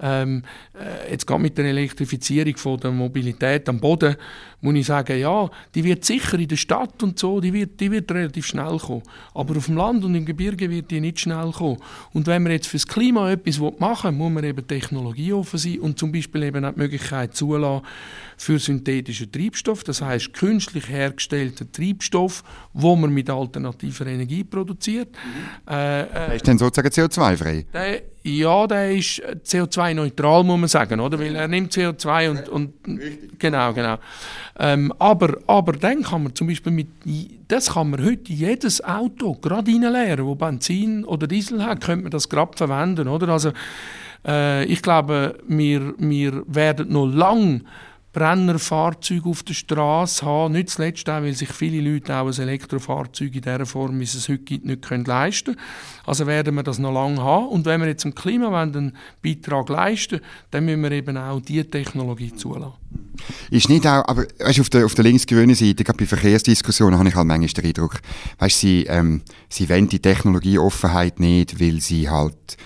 ähm, 0.00 0.42
äh, 0.74 1.12
jetzt 1.12 1.26
gerade 1.26 1.42
mit 1.42 1.58
der 1.58 1.66
Elektrifizierung 1.66 2.56
von 2.56 2.78
der 2.78 2.90
Mobilität 2.90 3.68
am 3.68 3.80
Boden, 3.80 4.16
muss 4.60 4.74
ich 4.74 4.86
sagen, 4.86 5.18
ja, 5.18 5.48
die 5.74 5.84
wird 5.84 6.04
sicher 6.04 6.38
in 6.38 6.48
der 6.48 6.56
Stadt 6.56 7.02
und 7.02 7.18
so, 7.18 7.40
die 7.40 7.52
wird, 7.52 7.78
die 7.80 7.90
wird 7.90 8.10
relativ 8.10 8.46
schnell 8.46 8.78
kommen. 8.78 9.02
Aber 9.34 9.56
auf 9.56 9.66
dem 9.66 9.76
Land 9.76 10.04
und 10.04 10.14
im 10.14 10.24
Gebirge 10.24 10.68
wird 10.70 10.90
die 10.90 11.00
nicht 11.00 11.20
schnell 11.20 11.52
kommen. 11.52 11.78
Und 12.12 12.26
wenn 12.26 12.42
man 12.42 12.52
jetzt 12.52 12.66
fürs 12.66 12.86
Klima 12.86 13.30
etwas 13.30 13.60
machen 13.78 14.10
will, 14.12 14.18
muss 14.18 14.32
man 14.32 14.44
eben 14.44 14.66
technologieoffen 14.66 15.58
sein 15.58 15.78
und 15.80 15.98
zum 15.98 16.12
Beispiel 16.12 16.42
eben 16.44 16.64
auch 16.64 16.72
die 16.72 16.80
Möglichkeit 16.80 17.34
zulassen 17.34 17.84
für 18.38 18.58
synthetischen 18.58 19.30
Treibstoff, 19.30 19.84
das 19.84 20.00
heißt 20.00 20.32
künstlich 20.32 20.88
hergestellten 20.88 21.70
Treibstoff, 21.72 22.44
wo 22.72 22.94
man 22.96 23.10
mit 23.10 23.28
alternativer 23.28 24.06
Energie 24.06 24.44
produziert. 24.44 25.08
Mhm. 25.10 25.72
Äh, 25.72 26.02
äh, 26.02 26.36
ist 26.36 26.46
dann 26.46 26.56
sozusagen 26.56 26.88
CO2-frei? 26.88 27.66
Ja, 28.22 28.66
der 28.66 28.92
ist 28.92 29.22
CO2-neutral, 29.22 30.44
muss 30.44 30.58
man 30.58 30.68
sagen, 30.68 31.00
oder? 31.00 31.18
Weil 31.18 31.34
er 31.34 31.48
nimmt 31.48 31.72
CO2 31.72 32.30
und, 32.30 32.48
und 32.48 33.38
genau, 33.38 33.72
genau. 33.72 33.98
Ähm, 34.58 34.92
aber, 34.98 35.38
aber 35.46 35.72
dann 35.72 36.02
kann 36.02 36.22
man 36.22 36.34
zum 36.34 36.46
Beispiel 36.46 36.72
mit, 36.72 36.88
das 37.48 37.72
kann 37.72 37.90
man 37.90 38.04
heute 38.04 38.32
jedes 38.32 38.84
Auto 38.84 39.34
gerade 39.34 39.70
reinleeren, 39.70 40.26
wo 40.26 40.36
Benzin 40.36 41.04
oder 41.04 41.26
Diesel 41.26 41.64
hat, 41.64 41.80
könnte 41.80 42.04
man 42.04 42.10
das 42.12 42.28
gerade 42.28 42.56
verwenden, 42.56 43.08
oder? 43.08 43.28
Also 43.30 43.52
äh, 44.26 44.64
ich 44.64 44.82
glaube, 44.82 45.38
wir, 45.46 45.94
wir 45.98 46.42
werden 46.46 46.92
noch 46.92 47.06
lang 47.06 47.62
Brennerfahrzeuge 48.18 49.28
auf 49.28 49.44
der 49.44 49.54
Straße 49.54 50.26
haben. 50.26 50.54
Nicht 50.54 50.70
zuletzt 50.70 51.08
auch, 51.08 51.22
weil 51.22 51.34
sich 51.34 51.50
viele 51.50 51.80
Leute 51.80 52.16
auch 52.16 52.26
ein 52.26 52.40
Elektrofahrzeug 52.40 53.34
in 53.34 53.42
der 53.42 53.64
Form, 53.64 54.00
wie 54.00 54.04
es 54.04 54.14
es 54.14 54.28
heute 54.28 54.38
gibt, 54.38 54.66
nicht 54.66 55.06
leisten 55.06 55.54
können. 55.54 55.66
Also 56.04 56.26
werden 56.26 56.54
wir 56.56 56.64
das 56.64 56.78
noch 56.78 56.92
lange 56.92 57.22
haben. 57.22 57.48
Und 57.48 57.64
wenn 57.66 57.80
wir 57.80 57.88
jetzt 57.88 58.02
zum 58.02 58.14
Klimawandel 58.14 58.82
einen 58.82 58.96
Beitrag 59.22 59.68
leisten, 59.68 60.20
dann 60.50 60.64
müssen 60.64 60.82
wir 60.82 60.90
eben 60.90 61.16
auch 61.16 61.40
diese 61.40 61.70
Technologie 61.70 62.34
zulassen. 62.34 62.72
Ist 63.50 63.68
nicht 63.68 63.86
auch, 63.86 64.04
aber 64.06 64.26
weißt, 64.38 64.60
auf 64.60 64.70
der, 64.70 64.84
auf 64.84 64.94
der 64.94 65.04
links-grünen 65.04 65.54
Seite, 65.54 65.84
gerade 65.84 65.98
bei 65.98 66.06
Verkehrsdiskussionen, 66.06 66.98
habe 66.98 67.08
ich 67.08 67.14
halt 67.14 67.26
manchmal 67.26 67.48
den 67.48 67.66
Eindruck, 67.66 68.00
weißt, 68.38 68.60
sie, 68.60 68.84
ähm, 68.84 69.22
sie 69.48 69.68
wollen 69.68 69.88
die 69.88 70.00
Technologieoffenheit 70.00 71.20
nicht, 71.20 71.60
weil 71.60 71.80
sie 71.80 72.08
halt 72.08 72.56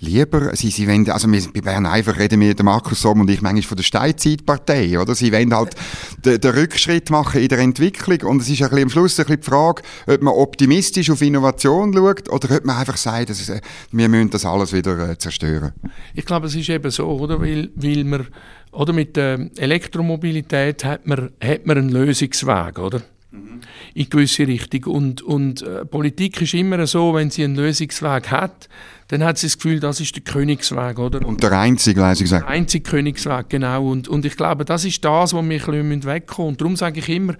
lieber, 0.00 0.56
sie, 0.56 0.70
sie 0.70 0.88
wollen, 0.88 1.08
also 1.10 1.30
wir, 1.30 1.40
bei 1.54 1.60
Bern 1.60 1.86
einfach 1.86 2.18
reden 2.18 2.40
wir, 2.40 2.54
der 2.54 2.64
Markus 2.64 3.02
Somm 3.02 3.20
und 3.20 3.30
ich 3.30 3.42
manchmal 3.42 3.62
von 3.62 3.76
der 3.76 3.84
Steinzeitpartei, 3.84 4.98
oder? 4.98 5.14
Sie 5.14 5.32
wollen 5.32 5.54
halt 5.54 5.74
den, 6.24 6.40
den 6.40 6.50
Rückschritt 6.52 7.10
machen 7.10 7.40
in 7.40 7.48
der 7.48 7.58
Entwicklung 7.58 8.20
und 8.22 8.42
es 8.42 8.48
ist 8.48 8.62
ein 8.62 8.70
bisschen 8.70 8.84
am 8.84 8.90
Schluss 8.90 9.20
ein 9.20 9.26
bisschen 9.26 9.42
die 9.42 9.46
Frage, 9.46 9.82
ob 10.06 10.22
man 10.22 10.34
optimistisch 10.34 11.10
auf 11.10 11.20
Innovation 11.22 11.92
schaut 11.92 12.28
oder 12.30 12.56
ob 12.56 12.64
man 12.64 12.76
einfach 12.76 12.96
sagt, 12.96 13.30
dass, 13.30 13.48
äh, 13.48 13.60
wir 13.92 14.08
müssen 14.08 14.30
das 14.30 14.44
alles 14.44 14.72
wieder 14.72 15.10
äh, 15.10 15.18
zerstören. 15.18 15.72
Ich 16.14 16.24
glaube, 16.24 16.46
es 16.46 16.54
ist 16.54 16.68
eben 16.68 16.90
so, 16.90 17.06
oder? 17.06 17.40
Weil, 17.40 17.70
weil 17.74 18.04
man, 18.04 18.26
oder 18.72 18.92
mit 18.92 19.16
der 19.16 19.50
Elektromobilität 19.56 20.84
hat 20.84 21.06
man, 21.06 21.30
hat 21.42 21.66
man 21.66 21.78
einen 21.78 21.88
Lösungsweg, 21.90 22.78
oder? 22.78 23.02
Mhm. 23.32 23.60
in 23.94 24.10
gewisse 24.10 24.46
Richtung. 24.46 24.92
Und, 24.92 25.22
und 25.22 25.62
äh, 25.62 25.84
Politik 25.84 26.42
ist 26.42 26.54
immer 26.54 26.84
so, 26.86 27.14
wenn 27.14 27.30
sie 27.30 27.44
einen 27.44 27.54
Lösungsweg 27.54 28.28
hat, 28.30 28.68
dann 29.10 29.24
hat 29.24 29.38
sie 29.38 29.48
das 29.48 29.58
Gefühl, 29.58 29.80
das 29.80 29.98
ist 29.98 30.14
der 30.14 30.22
Königsweg, 30.22 30.96
oder? 31.00 31.26
Und 31.26 31.42
der 31.42 31.50
einzige, 31.58 31.98
leise 31.98 32.22
gesagt. 32.22 32.44
Der 32.44 32.48
einzige 32.48 32.88
Königsweg, 32.88 33.48
genau. 33.48 33.88
Und, 33.90 34.06
und 34.06 34.24
ich 34.24 34.36
glaube, 34.36 34.64
das 34.64 34.84
ist 34.84 35.04
das, 35.04 35.32
wo 35.32 35.42
wir 35.42 35.42
ein 35.42 35.48
bisschen 35.48 36.04
wegkommen 36.04 36.50
Und 36.50 36.60
darum 36.60 36.76
sage 36.76 37.00
ich 37.00 37.08
immer, 37.08 37.34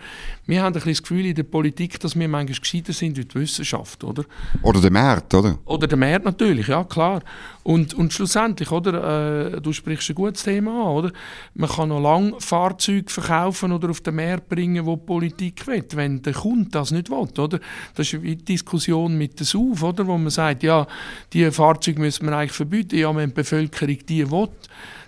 wir 0.47 0.63
haben 0.63 0.69
ein 0.69 0.73
bisschen 0.73 0.91
das 0.91 1.03
Gefühl 1.03 1.27
in 1.27 1.35
der 1.37 1.45
Politik, 1.45 2.01
dass 2.01 2.19
wir 2.19 2.27
manchmal 2.27 2.59
gescheiter 2.59 2.93
sind 2.93 3.17
wie 3.17 3.25
die 3.25 3.35
Wissenschaft, 3.37 4.03
oder? 4.03 4.25
Oder 4.63 4.81
der 4.81 4.91
Markt, 4.91 5.33
oder? 5.33 5.59
Oder 5.65 5.87
der 5.87 5.97
Markt 5.97 6.25
natürlich, 6.25 6.67
ja 6.67 6.83
klar. 6.83 7.23
Und, 7.63 7.95
und 7.95 8.13
schlussendlich, 8.13 8.73
oder, 8.73 9.53
äh, 9.55 9.61
du 9.61 9.73
sprichst 9.73 10.11
ein 10.11 10.17
gutes 10.17 10.43
Thema 10.43 10.73
an, 10.73 10.97
oder? 10.97 11.13
Man 11.55 11.71
kann 11.71 11.91
noch 11.91 12.01
lange 12.01 12.33
Fahrzeuge 12.41 13.09
verkaufen 13.09 13.71
oder 13.71 13.91
auf 13.91 14.01
den 14.01 14.17
Markt 14.17 14.49
bringen, 14.49 14.85
wo 14.87 14.97
die 14.97 15.07
Politik 15.07 15.65
will, 15.69 15.85
wenn 15.93 16.21
der 16.21 16.33
Kunde 16.33 16.71
das 16.71 16.91
nicht 16.91 17.11
will, 17.11 17.29
oder? 17.39 17.61
Das 17.95 18.13
ist 18.13 18.21
wie 18.21 18.35
die 18.35 18.45
Diskussion 18.45 19.17
mit 19.17 19.39
der 19.39 19.47
SUV, 19.47 19.85
oder? 19.85 20.05
Wo 20.05 20.19
man 20.19 20.31
sagt, 20.31 20.65
ja, 20.65 20.85
diese 21.33 21.53
Fahrzeuge 21.61 22.01
müssen 22.01 22.27
wir 22.27 22.37
eigentlich 22.37 22.53
verbieten, 22.53 22.97
ja, 22.97 23.15
wenn 23.15 23.29
die 23.29 23.35
Bevölkerung 23.35 23.99
die 24.09 24.31
will 24.31 24.49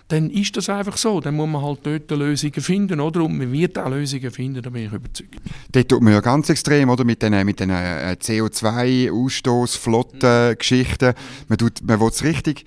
dann 0.09 0.29
ist 0.29 0.55
das 0.57 0.69
einfach 0.69 0.97
so. 0.97 1.19
Dann 1.21 1.35
muss 1.35 1.49
man 1.49 1.61
halt 1.61 1.79
dort 1.83 2.11
Lösungen 2.11 2.61
finden, 2.61 2.99
oder? 2.99 3.23
Und 3.23 3.37
man 3.37 3.51
wird 3.51 3.79
auch 3.79 3.89
Lösungen 3.89 4.29
finden, 4.29 4.61
da 4.61 4.69
bin 4.69 4.85
ich 4.85 4.93
überzeugt. 4.93 5.37
Dort 5.71 5.89
tut 5.89 6.01
man 6.01 6.13
ja 6.13 6.19
ganz 6.19 6.49
extrem, 6.49 6.89
oder? 6.89 7.03
Mit 7.03 7.23
den, 7.23 7.45
mit 7.45 7.59
den 7.59 7.71
äh, 7.71 8.15
CO2-Ausstoß, 8.19 9.77
Flotten-Geschichten. 9.77 11.13
Man, 11.47 11.57
man 11.83 11.99
will 11.99 12.09
es 12.09 12.23
richtig 12.23 12.65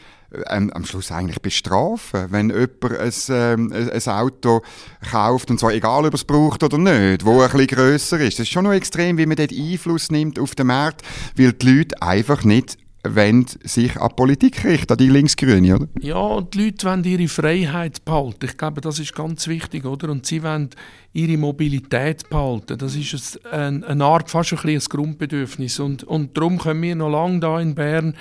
ähm, 0.48 0.72
am 0.72 0.84
Schluss 0.84 1.12
eigentlich 1.12 1.40
bestrafen, 1.40 2.26
wenn 2.30 2.50
jemand 2.50 2.98
ein, 2.98 3.12
ähm, 3.28 3.72
ein 3.72 4.12
Auto 4.12 4.62
kauft, 5.08 5.50
und 5.50 5.60
zwar 5.60 5.72
egal, 5.72 6.04
ob 6.04 6.12
er 6.12 6.14
es 6.14 6.24
braucht 6.24 6.64
oder 6.64 6.78
nicht, 6.78 7.24
wo 7.24 7.42
ein 7.42 7.50
bisschen 7.50 7.66
grösser 7.68 8.18
ist. 8.18 8.38
Das 8.38 8.46
ist 8.46 8.52
schon 8.52 8.64
noch 8.64 8.72
extrem, 8.72 9.18
wie 9.18 9.26
man 9.26 9.36
dort 9.36 9.52
Einfluss 9.52 10.10
nimmt 10.10 10.40
auf 10.40 10.54
den 10.56 10.66
Markt, 10.66 11.02
weil 11.36 11.52
die 11.52 11.70
Leute 11.70 12.02
einfach 12.02 12.42
nicht 12.42 12.76
wollen 13.14 13.46
sich 13.62 13.96
an 13.96 14.10
Politik 14.16 14.64
richten, 14.64 14.92
an 14.92 14.98
die 14.98 15.08
Linksgrüne, 15.08 15.76
oder? 15.76 15.88
Ja, 16.00 16.40
die 16.40 16.64
Leute 16.64 16.86
wollen 16.86 17.04
ihre 17.04 17.28
Freiheit 17.28 18.04
behalten. 18.04 18.46
Ich 18.46 18.56
glaube, 18.56 18.80
das 18.80 18.98
ist 18.98 19.14
ganz 19.14 19.46
wichtig, 19.48 19.84
oder? 19.84 20.10
Und 20.10 20.26
sie 20.26 20.42
wollen 20.42 20.70
ihre 21.12 21.36
Mobilität 21.38 22.28
behalten. 22.28 22.78
Das 22.78 22.94
ist 22.96 23.44
ein, 23.46 23.84
eine 23.84 24.04
Art, 24.04 24.30
fast 24.30 24.52
ein, 24.52 24.68
ein 24.68 24.78
Grundbedürfnis. 24.78 25.78
Und, 25.80 26.04
und 26.04 26.36
darum 26.36 26.58
können 26.58 26.82
wir 26.82 26.96
noch 26.96 27.10
lange 27.10 27.40
da 27.40 27.60
in 27.60 27.74
Bern 27.74 28.14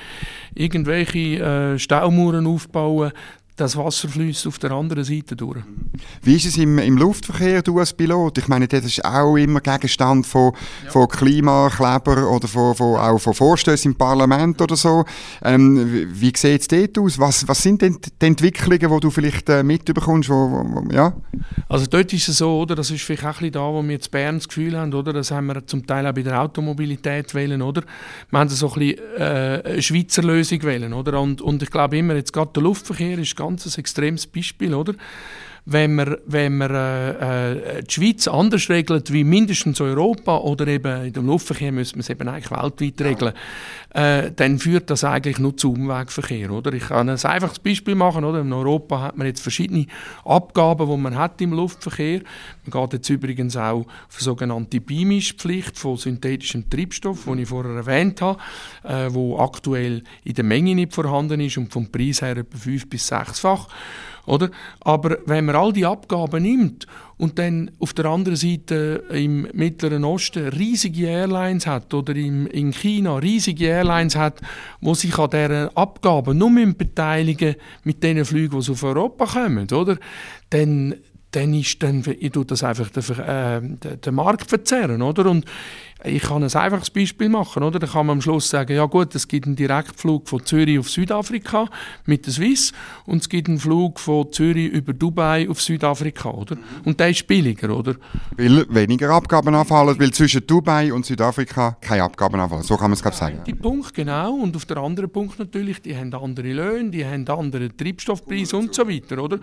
irgendwelche 0.54 1.20
äh, 1.20 1.80
Staumauern 1.80 2.48
aufbauen, 2.48 3.12
das 3.56 3.78
Wasser 3.78 4.10
fließt 4.10 4.48
auf 4.48 4.60
der 4.60 4.72
anderen 4.72 5.04
Seite 5.06 5.36
durch. 5.36 5.64
Wie 6.22 6.36
ist 6.36 6.46
es 6.46 6.58
im, 6.58 6.78
im 6.78 6.98
Luftverkehr, 6.98 7.62
du 7.62 7.80
als 7.80 7.94
Pilot? 7.94 8.38
Ich 8.38 8.48
meine, 8.50 8.68
das 8.68 8.84
ist 8.84 9.06
auch 9.06 9.38
immer 9.38 9.62
Gegenstand 9.62 10.28
von, 10.28 10.52
ja. 10.84 10.92
von 10.92 11.08
Klimakleber 11.08 12.30
oder 12.30 12.48
von, 12.50 12.76
von, 12.76 12.98
auch 12.98 13.18
von 13.18 13.34
Vorstößen 13.34 13.92
im 13.92 13.98
Parlament 13.98 14.62
oder 14.62 14.76
so. 14.76 15.06
Ähm, 15.42 15.92
wie, 15.92 16.22
wie 16.22 16.34
sieht 16.36 16.62
es 16.62 16.68
dort 16.68 16.98
aus? 17.00 17.18
Was, 17.18 17.48
was 17.48 17.64
sind 17.64 17.82
denn 17.82 17.98
die 18.22 18.26
Entwicklungen, 18.26 18.92
die 18.92 19.00
du 19.00 19.10
vielleicht 19.10 19.48
äh, 19.48 19.64
mitbekommst? 19.64 20.30
Wo, 20.30 20.34
wo, 20.34 20.94
ja? 20.94 21.14
Also 21.70 21.86
dort 21.86 22.12
ist 22.12 22.28
es 22.28 22.40
so, 22.40 22.60
oder? 22.60 22.76
das 22.76 22.92
ist 22.92 23.04
vielleicht 23.04 23.24
auch 23.24 23.28
ein 23.28 23.34
bisschen 23.34 23.52
da, 23.54 23.62
wo 23.62 23.82
wir 23.82 23.92
jetzt 23.92 24.12
Bern 24.12 24.36
das 24.36 24.50
Gefühl 24.50 24.78
haben, 24.78 24.94
oder? 24.94 25.14
das 25.14 25.32
haben 25.32 25.48
wir 25.48 25.66
zum 25.66 25.88
Teil 25.88 26.06
auch 26.06 26.14
bei 26.14 26.24
der 26.24 26.42
Automobilität 26.42 27.34
wählen, 27.34 27.62
oder? 27.62 27.84
Wir 28.30 28.40
haben 28.40 28.50
so 28.50 28.68
ein 28.74 28.80
bisschen 28.80 29.00
äh, 29.18 29.62
eine 29.64 29.82
Schweizer 29.82 30.24
Lösung 30.24 30.62
wählen, 30.64 30.92
oder? 30.92 31.22
Und, 31.22 31.42
und 31.42 31.64
ich 31.64 31.72
glaube 31.72 31.98
immer, 31.98 32.16
jetzt 32.16 32.34
gerade 32.34 32.52
der 32.54 32.64
Luftverkehr 32.64 33.18
ist 33.18 33.36
ganz 33.36 33.45
ein 33.50 33.58
extremes 33.78 34.28
Beispiel, 34.28 34.74
oder? 34.74 34.94
Wenn 35.68 35.96
man, 35.96 36.18
wenn 36.28 36.58
man 36.58 36.76
äh, 36.76 37.78
äh, 37.80 37.84
die 37.84 37.92
Schweiz 37.92 38.28
anders 38.28 38.70
regelt 38.70 39.12
wie 39.12 39.24
mindestens 39.24 39.82
Europa 39.82 40.38
oder 40.38 40.68
eben 40.68 41.06
in 41.06 41.14
dem 41.14 41.26
Luftverkehr 41.26 41.72
müssen 41.72 41.96
wir 41.96 42.02
es 42.02 42.10
eben 42.12 42.28
eigentlich 42.28 42.52
weltweit 42.52 43.02
regeln, 43.02 43.34
äh, 43.96 44.32
dann 44.36 44.60
führt 44.60 44.92
das 44.92 45.04
eigentlich 45.04 45.40
nur 45.40 45.58
zu 45.58 45.74
Umwegverkehr, 45.74 46.52
oder? 46.52 46.72
Ich 46.74 46.90
kann 46.90 47.10
ein 47.10 47.18
einfaches 47.18 47.58
Beispiel 47.58 47.96
machen, 47.96 48.24
oder? 48.26 48.42
In 48.42 48.54
Europa 48.54 49.02
hat 49.02 49.18
man 49.18 49.26
jetzt 49.26 49.42
verschiedene 49.42 49.88
Abgaben, 50.24 50.88
die 50.88 50.98
man 50.98 51.16
hat 51.16 51.42
im 51.42 51.54
Luftverkehr. 51.54 52.22
Man 52.66 52.84
geht 52.84 52.94
jetzt 52.94 53.10
übrigens 53.10 53.58
auch 53.58 53.88
auf 54.08 54.22
sogenannte 54.22 54.80
Beimischpflicht 54.80 55.80
von 55.80 55.98
synthetischem 55.98 56.70
Treibstoff, 56.70 57.26
den 57.26 57.40
ich 57.40 57.50
vorher 57.50 57.76
erwähnt 57.76 58.22
habe, 58.22 58.40
äh, 58.84 59.08
wo 59.10 59.40
aktuell 59.40 60.04
in 60.24 60.36
der 60.36 60.44
Menge 60.44 60.76
nicht 60.76 60.94
vorhanden 60.94 61.40
ist 61.40 61.58
und 61.58 61.74
vom 61.74 61.92
Preis 61.92 62.22
her 62.22 62.38
etwa 62.38 62.56
fünf 62.56 62.88
bis 62.88 63.08
sechsfach. 63.08 63.68
Oder? 64.26 64.50
Aber 64.82 65.18
wenn 65.26 65.46
man 65.46 65.56
all 65.56 65.74
die 65.74 65.86
Abgaben 65.86 66.44
nimmt 66.44 66.88
und 67.18 67.40
dann 67.40 67.72
auf 67.80 67.94
der 67.94 68.06
anderen 68.06 68.36
Seite 68.36 69.04
im 69.12 69.48
Mittleren 69.54 70.04
Osten 70.04 70.48
riesige 70.50 71.08
Airlines 71.08 71.68
hat 71.68 71.94
oder 71.94 72.16
im, 72.16 72.48
in 72.48 72.72
China 72.72 73.18
riesige 73.18 73.68
Airlines 73.68 74.16
hat, 74.16 74.42
wo 74.82 74.94
sich 74.94 75.18
an 75.18 75.30
dieser 75.30 75.78
Abgaben 75.78 76.38
nur 76.38 76.52
beteiligen 76.74 77.56
mit 77.84 78.04
den 78.04 78.26
Flügen, 78.26 78.60
die 78.60 78.72
auf 78.72 78.84
Europa 78.84 79.26
kommen, 79.26 79.68
oder? 79.72 79.98
Dann 80.50 80.96
dann 81.36 81.54
ist 81.54 81.84
dann, 81.84 82.02
ich 82.20 82.32
tue 82.32 82.46
das 82.46 82.64
einfach 82.64 82.90
den, 82.90 83.20
äh, 83.20 83.98
den 83.98 84.16
Markt 84.16 84.50
verzerren, 84.50 85.02
oder? 85.02 85.30
Und 85.30 85.46
ich 86.06 86.24
kann 86.24 86.44
ein 86.44 86.54
einfaches 86.54 86.90
Beispiel 86.90 87.30
machen, 87.30 87.64
oder? 87.64 87.80
Da 87.80 87.88
kann 87.88 88.06
man 88.06 88.18
am 88.18 88.22
Schluss 88.22 88.50
sagen, 88.50 88.76
ja 88.76 88.86
gut, 88.86 89.16
es 89.16 89.28
gibt 89.28 89.46
einen 89.46 89.56
Direktflug 89.56 90.28
von 90.28 90.46
Zürich 90.46 90.80
auf 90.80 90.90
Südafrika 90.90 91.68
mit 92.06 92.26
der 92.26 92.34
Swiss 92.34 92.74
und 93.06 93.22
es 93.22 93.30
gibt 93.30 93.48
einen 93.50 93.60
Flug 93.60 94.00
von 94.00 94.32
Zürich 94.32 94.72
über 94.72 94.94
Dubai 94.94 95.50
auf 95.50 95.62
Südafrika, 95.62 96.30
oder? 96.30 96.58
Und 96.84 97.00
der 97.00 97.10
ist 97.10 97.26
billiger, 97.28 97.76
oder? 97.76 97.96
Weil 98.38 98.66
weniger 98.70 99.10
Abgaben 99.10 99.54
anfallen, 99.56 100.00
weil 100.00 100.12
zwischen 100.12 100.46
Dubai 100.46 100.94
und 100.94 101.06
Südafrika 101.06 101.78
keine 101.82 102.04
Abgaben 102.04 102.40
anfallen. 102.40 102.64
So 102.64 102.78
kann 102.78 102.90
man 102.90 102.94
es 102.94 103.02
glaube 103.02 103.18
sagen. 103.18 103.42
Die 103.46 103.54
Punkt, 103.54 103.94
genau. 103.94 104.34
Und 104.36 104.56
auf 104.56 104.66
der 104.66 104.78
anderen 104.78 105.10
Punkt 105.10 105.40
natürlich, 105.40 105.82
die 105.82 105.96
haben 105.96 106.14
andere 106.14 106.54
Löhne, 106.54 106.90
die 106.92 107.06
haben 107.06 107.28
andere 107.28 107.76
Treibstoffpreise 107.76 108.58
und 108.58 108.74
so 108.74 108.88
weiter, 108.88 109.22
oder? 109.22 109.40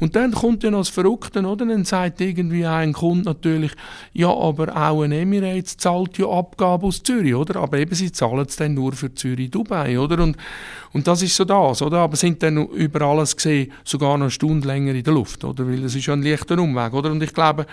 Und 0.00 0.16
dann 0.16 0.32
kommt 0.32 0.62
ja 0.62 0.70
noch 0.70 0.80
das 0.80 0.88
Verrückte, 0.88 1.40
oder? 1.40 1.66
Dann 1.66 1.84
sagt 1.84 2.20
irgendwie 2.20 2.66
ein 2.66 2.92
Kunde 2.92 3.24
natürlich, 3.24 3.72
ja, 4.12 4.28
aber 4.28 4.76
auch 4.76 5.02
ein 5.02 5.12
Emirates 5.12 5.76
zahlt 5.76 5.99
zahlt 6.00 6.18
ja 6.18 6.28
Abgabe 6.28 6.86
aus 6.86 7.02
Zürich, 7.02 7.34
oder? 7.34 7.60
Aber 7.60 7.78
eben, 7.78 7.94
sie 7.94 8.12
zahlen 8.12 8.46
es 8.46 8.56
dann 8.56 8.74
nur 8.74 8.92
für 8.92 9.12
Zürich-Dubai, 9.12 9.98
oder? 9.98 10.22
Und, 10.22 10.36
und 10.92 11.06
das 11.06 11.22
ist 11.22 11.36
so 11.36 11.44
das, 11.44 11.82
oder? 11.82 11.98
Aber 11.98 12.16
sind 12.16 12.42
dann 12.42 12.66
über 12.68 13.02
alles 13.02 13.36
gesehen 13.36 13.72
sogar 13.84 14.16
noch 14.16 14.24
eine 14.24 14.30
Stunde 14.30 14.66
länger 14.66 14.94
in 14.94 15.04
der 15.04 15.14
Luft, 15.14 15.44
oder? 15.44 15.66
Weil 15.66 15.84
es 15.84 15.94
ist 15.94 16.06
ja 16.06 16.14
ein 16.14 16.22
leichter 16.22 16.58
Umweg, 16.58 16.92
oder? 16.92 17.10
Und 17.10 17.22
ich 17.22 17.32
glaube, 17.32 17.66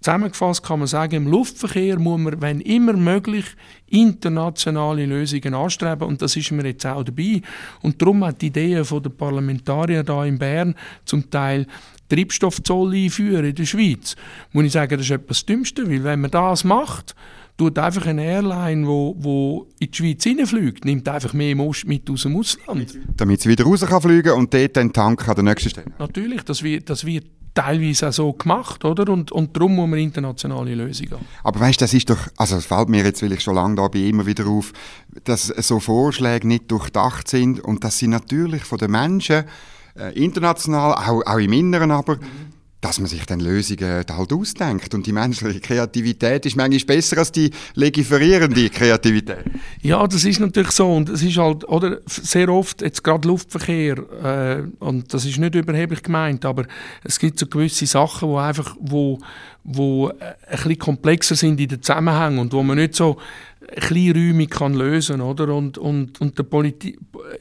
Zusammengefasst 0.00 0.62
kann 0.62 0.78
man 0.78 0.88
sagen, 0.88 1.16
im 1.16 1.26
Luftverkehr 1.26 1.98
muss 1.98 2.20
man, 2.20 2.40
wenn 2.40 2.60
immer 2.60 2.92
möglich, 2.92 3.46
internationale 3.88 5.06
Lösungen 5.06 5.54
anstreben 5.54 6.06
und 6.06 6.22
das 6.22 6.36
ist 6.36 6.52
mir 6.52 6.64
jetzt 6.66 6.86
auch 6.86 7.02
dabei. 7.02 7.40
Und 7.82 8.00
darum 8.00 8.24
hat 8.24 8.40
die 8.42 8.48
Idee 8.48 8.82
der 8.82 9.10
Parlamentarier 9.10 10.04
da 10.04 10.24
in 10.24 10.38
Bern 10.38 10.74
zum 11.06 11.28
Teil 11.30 11.66
Treibstoffzoll 12.08 12.94
einführen 12.94 13.46
in 13.46 13.54
der 13.54 13.64
Schweiz, 13.64 14.16
muss 14.52 14.66
ich 14.66 14.72
sagen, 14.72 14.96
das 14.96 15.06
ist 15.06 15.10
etwas 15.10 15.44
Dümmste, 15.44 15.88
weil 15.90 16.04
wenn 16.04 16.20
man 16.20 16.30
das 16.30 16.62
macht, 16.62 17.14
tut 17.56 17.78
einfach 17.78 18.06
eine 18.06 18.22
Airline, 18.24 18.86
wo, 18.86 19.16
wo 19.18 19.66
in 19.78 19.90
die 19.90 19.96
Schweiz 19.96 20.22
hineinfliegt, 20.24 20.84
nimmt 20.84 21.08
einfach 21.08 21.32
mehr 21.32 21.56
mit 21.56 22.10
aus 22.10 22.22
dem 22.22 22.36
Ausland. 22.36 22.98
Damit 23.16 23.40
sie 23.40 23.48
wieder 23.48 23.64
raus 23.64 23.80
kann 23.80 24.02
fliegen 24.02 24.32
und 24.32 24.52
dort 24.52 24.76
den 24.76 24.92
Tank 24.92 25.26
an 25.28 25.34
der 25.34 25.44
nächsten 25.44 25.70
Stelle. 25.70 25.86
Natürlich, 25.98 26.42
das 26.42 26.62
wird, 26.62 26.90
das 26.90 27.06
wird 27.06 27.26
teilweise 27.54 28.08
auch 28.08 28.12
so 28.12 28.32
gemacht, 28.34 28.84
oder? 28.84 29.10
Und, 29.10 29.32
und 29.32 29.56
darum 29.56 29.76
muss 29.76 29.88
man 29.88 29.98
internationale 29.98 30.74
Lösungen 30.74 31.12
haben. 31.12 31.24
Aber 31.42 31.60
weißt, 31.60 31.80
das 31.80 31.94
ist 31.94 32.10
doch, 32.10 32.28
also 32.36 32.56
es 32.56 32.66
fällt 32.66 32.90
mir 32.90 33.02
jetzt, 33.02 33.22
weil 33.22 33.32
ich 33.32 33.40
schon 33.40 33.54
lange 33.54 33.76
da 33.76 33.88
bin, 33.88 34.06
immer 34.06 34.26
wieder 34.26 34.46
auf, 34.46 34.72
dass 35.24 35.46
so 35.46 35.80
Vorschläge 35.80 36.46
nicht 36.46 36.70
durchdacht 36.70 37.28
sind 37.28 37.60
und 37.60 37.82
dass 37.82 37.98
sie 37.98 38.08
natürlich 38.08 38.64
von 38.64 38.78
den 38.78 38.90
Menschen 38.90 39.44
äh, 39.98 40.12
international, 40.12 40.92
auch, 40.92 41.26
auch 41.26 41.38
im 41.38 41.52
Inneren 41.54 41.90
aber, 41.90 42.16
mhm 42.16 42.55
dass 42.80 43.00
man 43.00 43.08
sich 43.08 43.24
dann 43.26 43.40
Lösungen 43.40 44.04
halt 44.08 44.32
ausdenkt. 44.32 44.94
Und 44.94 45.06
die 45.06 45.12
menschliche 45.12 45.60
Kreativität 45.60 46.46
ist 46.46 46.56
manchmal 46.56 46.96
besser 46.96 47.18
als 47.18 47.32
die 47.32 47.50
legiferierende 47.74 48.68
Kreativität. 48.70 49.44
Ja, 49.82 50.06
das 50.06 50.24
ist 50.24 50.40
natürlich 50.40 50.72
so. 50.72 50.92
Und 50.92 51.08
es 51.08 51.22
ist 51.22 51.36
halt, 51.38 51.66
oder, 51.68 52.00
sehr 52.06 52.48
oft, 52.48 52.82
jetzt 52.82 53.02
gerade 53.02 53.26
Luftverkehr, 53.26 53.98
äh, 54.22 54.62
und 54.78 55.12
das 55.12 55.24
ist 55.24 55.38
nicht 55.38 55.54
überheblich 55.54 56.02
gemeint, 56.02 56.44
aber 56.44 56.64
es 57.02 57.18
gibt 57.18 57.38
so 57.38 57.46
gewisse 57.46 57.86
Sachen, 57.86 58.28
wo 58.28 58.38
einfach, 58.38 58.76
wo, 58.78 59.18
wo 59.64 60.08
ein 60.08 60.34
bisschen 60.50 60.78
komplexer 60.78 61.34
sind 61.34 61.60
in 61.60 61.68
den 61.68 61.82
Zusammenhängen 61.82 62.38
und 62.38 62.52
wo 62.52 62.62
man 62.62 62.76
nicht 62.76 62.94
so 62.94 63.16
kleinräumig 63.74 64.50
kann 64.50 64.74
lösen 64.74 65.20
oder? 65.20 65.54
Und 65.54 65.78
und 65.78 66.20
und 66.20 66.38
der 66.38 66.44
Politik, 66.44 66.98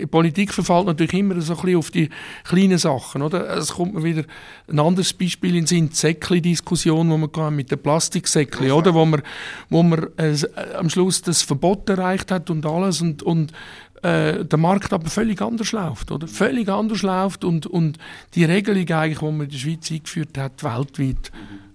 Politik 0.09 0.53
verfällt 0.53 0.87
natürlich 0.87 1.13
immer 1.13 1.39
so 1.41 1.53
ein 1.53 1.61
bisschen 1.61 1.77
auf 1.77 1.91
die 1.91 2.09
kleinen 2.43 2.77
Sachen 2.77 3.21
oder? 3.21 3.49
Es 3.57 3.73
kommt 3.73 3.93
mir 3.93 4.03
wieder 4.03 4.23
ein 4.67 4.79
anderes 4.79 5.13
Beispiel 5.13 5.55
in 5.55 5.67
Sinn 5.67 5.89
die 5.91 6.41
Diskussion 6.41 7.09
wo 7.09 7.17
wir 7.17 7.51
mit 7.51 7.71
den 7.71 7.79
Plastiksäckli 7.79 8.71
oder? 8.71 8.93
Wo 8.93 9.05
man 9.05 9.21
wo 9.69 9.83
man 9.83 10.07
äh, 10.17 10.35
am 10.75 10.89
Schluss 10.89 11.21
das 11.21 11.41
Verbot 11.41 11.89
erreicht 11.89 12.31
hat 12.31 12.49
und 12.49 12.65
alles 12.65 13.01
und 13.01 13.21
und 13.23 13.53
äh, 14.01 14.45
der 14.45 14.59
Markt 14.59 14.93
aber 14.93 15.09
völlig 15.09 15.41
anders 15.41 15.71
läuft, 15.71 16.11
oder? 16.11 16.27
Völlig 16.27 16.69
anders 16.69 17.01
läuft 17.01 17.43
und, 17.43 17.65
und 17.65 17.97
die 18.35 18.45
Regelung 18.45 18.87
eigentlich, 18.89 19.19
die 19.19 19.25
man 19.25 19.41
in 19.41 19.49
der 19.49 19.57
Schweiz 19.57 19.91
eingeführt 19.91 20.37
hat, 20.37 20.63
weltweit 20.63 21.31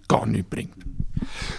gar 0.06 0.26
nicht 0.26 0.48
bringt. 0.48 0.74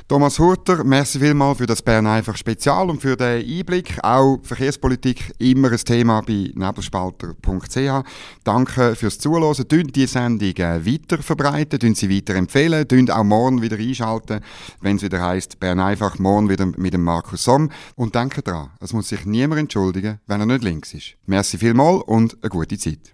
Thomas 0.07 0.39
Hurter, 0.39 0.83
merci 0.83 1.19
vielmals 1.19 1.57
für 1.57 1.65
das 1.65 1.81
Bern 1.81 2.07
einfach 2.07 2.35
Spezial 2.35 2.89
und 2.89 3.01
für 3.01 3.15
den 3.15 3.45
Einblick. 3.45 3.97
Auch 4.03 4.39
Verkehrspolitik 4.43 5.33
immer 5.39 5.71
ein 5.71 5.77
Thema 5.77 6.21
bei 6.21 6.51
nebelspalter.ch. 6.53 8.03
Danke 8.43 8.95
fürs 8.95 9.19
Zuhören. 9.19 9.67
Dünnt 9.67 9.95
die 9.95 10.07
Sendung 10.07 10.57
weiter 10.57 11.21
verbreiten, 11.21 11.79
dünnt 11.79 11.97
sie 11.97 12.09
weiter 12.09 12.35
empfehlen, 12.35 12.87
dünnt 12.87 13.11
auch 13.11 13.23
morgen 13.23 13.61
wieder 13.61 13.77
einschalten, 13.77 14.41
wenn 14.81 14.97
es 14.97 15.03
wieder 15.03 15.21
heißt 15.21 15.59
Bern 15.59 15.79
einfach 15.79 16.19
morgen 16.19 16.49
wieder 16.49 16.65
mit 16.65 16.93
dem 16.93 17.03
Markus 17.03 17.43
Somm. 17.43 17.69
Und 17.95 18.15
denke 18.15 18.41
dran, 18.41 18.71
es 18.79 18.93
muss 18.93 19.09
sich 19.09 19.25
niemand 19.25 19.61
entschuldigen, 19.61 20.19
wenn 20.27 20.41
er 20.41 20.45
nicht 20.45 20.63
links 20.63 20.93
ist. 20.93 21.15
Merci 21.25 21.57
vielmals 21.57 22.03
und 22.03 22.37
eine 22.41 22.49
gute 22.49 22.77
Zeit. 22.77 23.13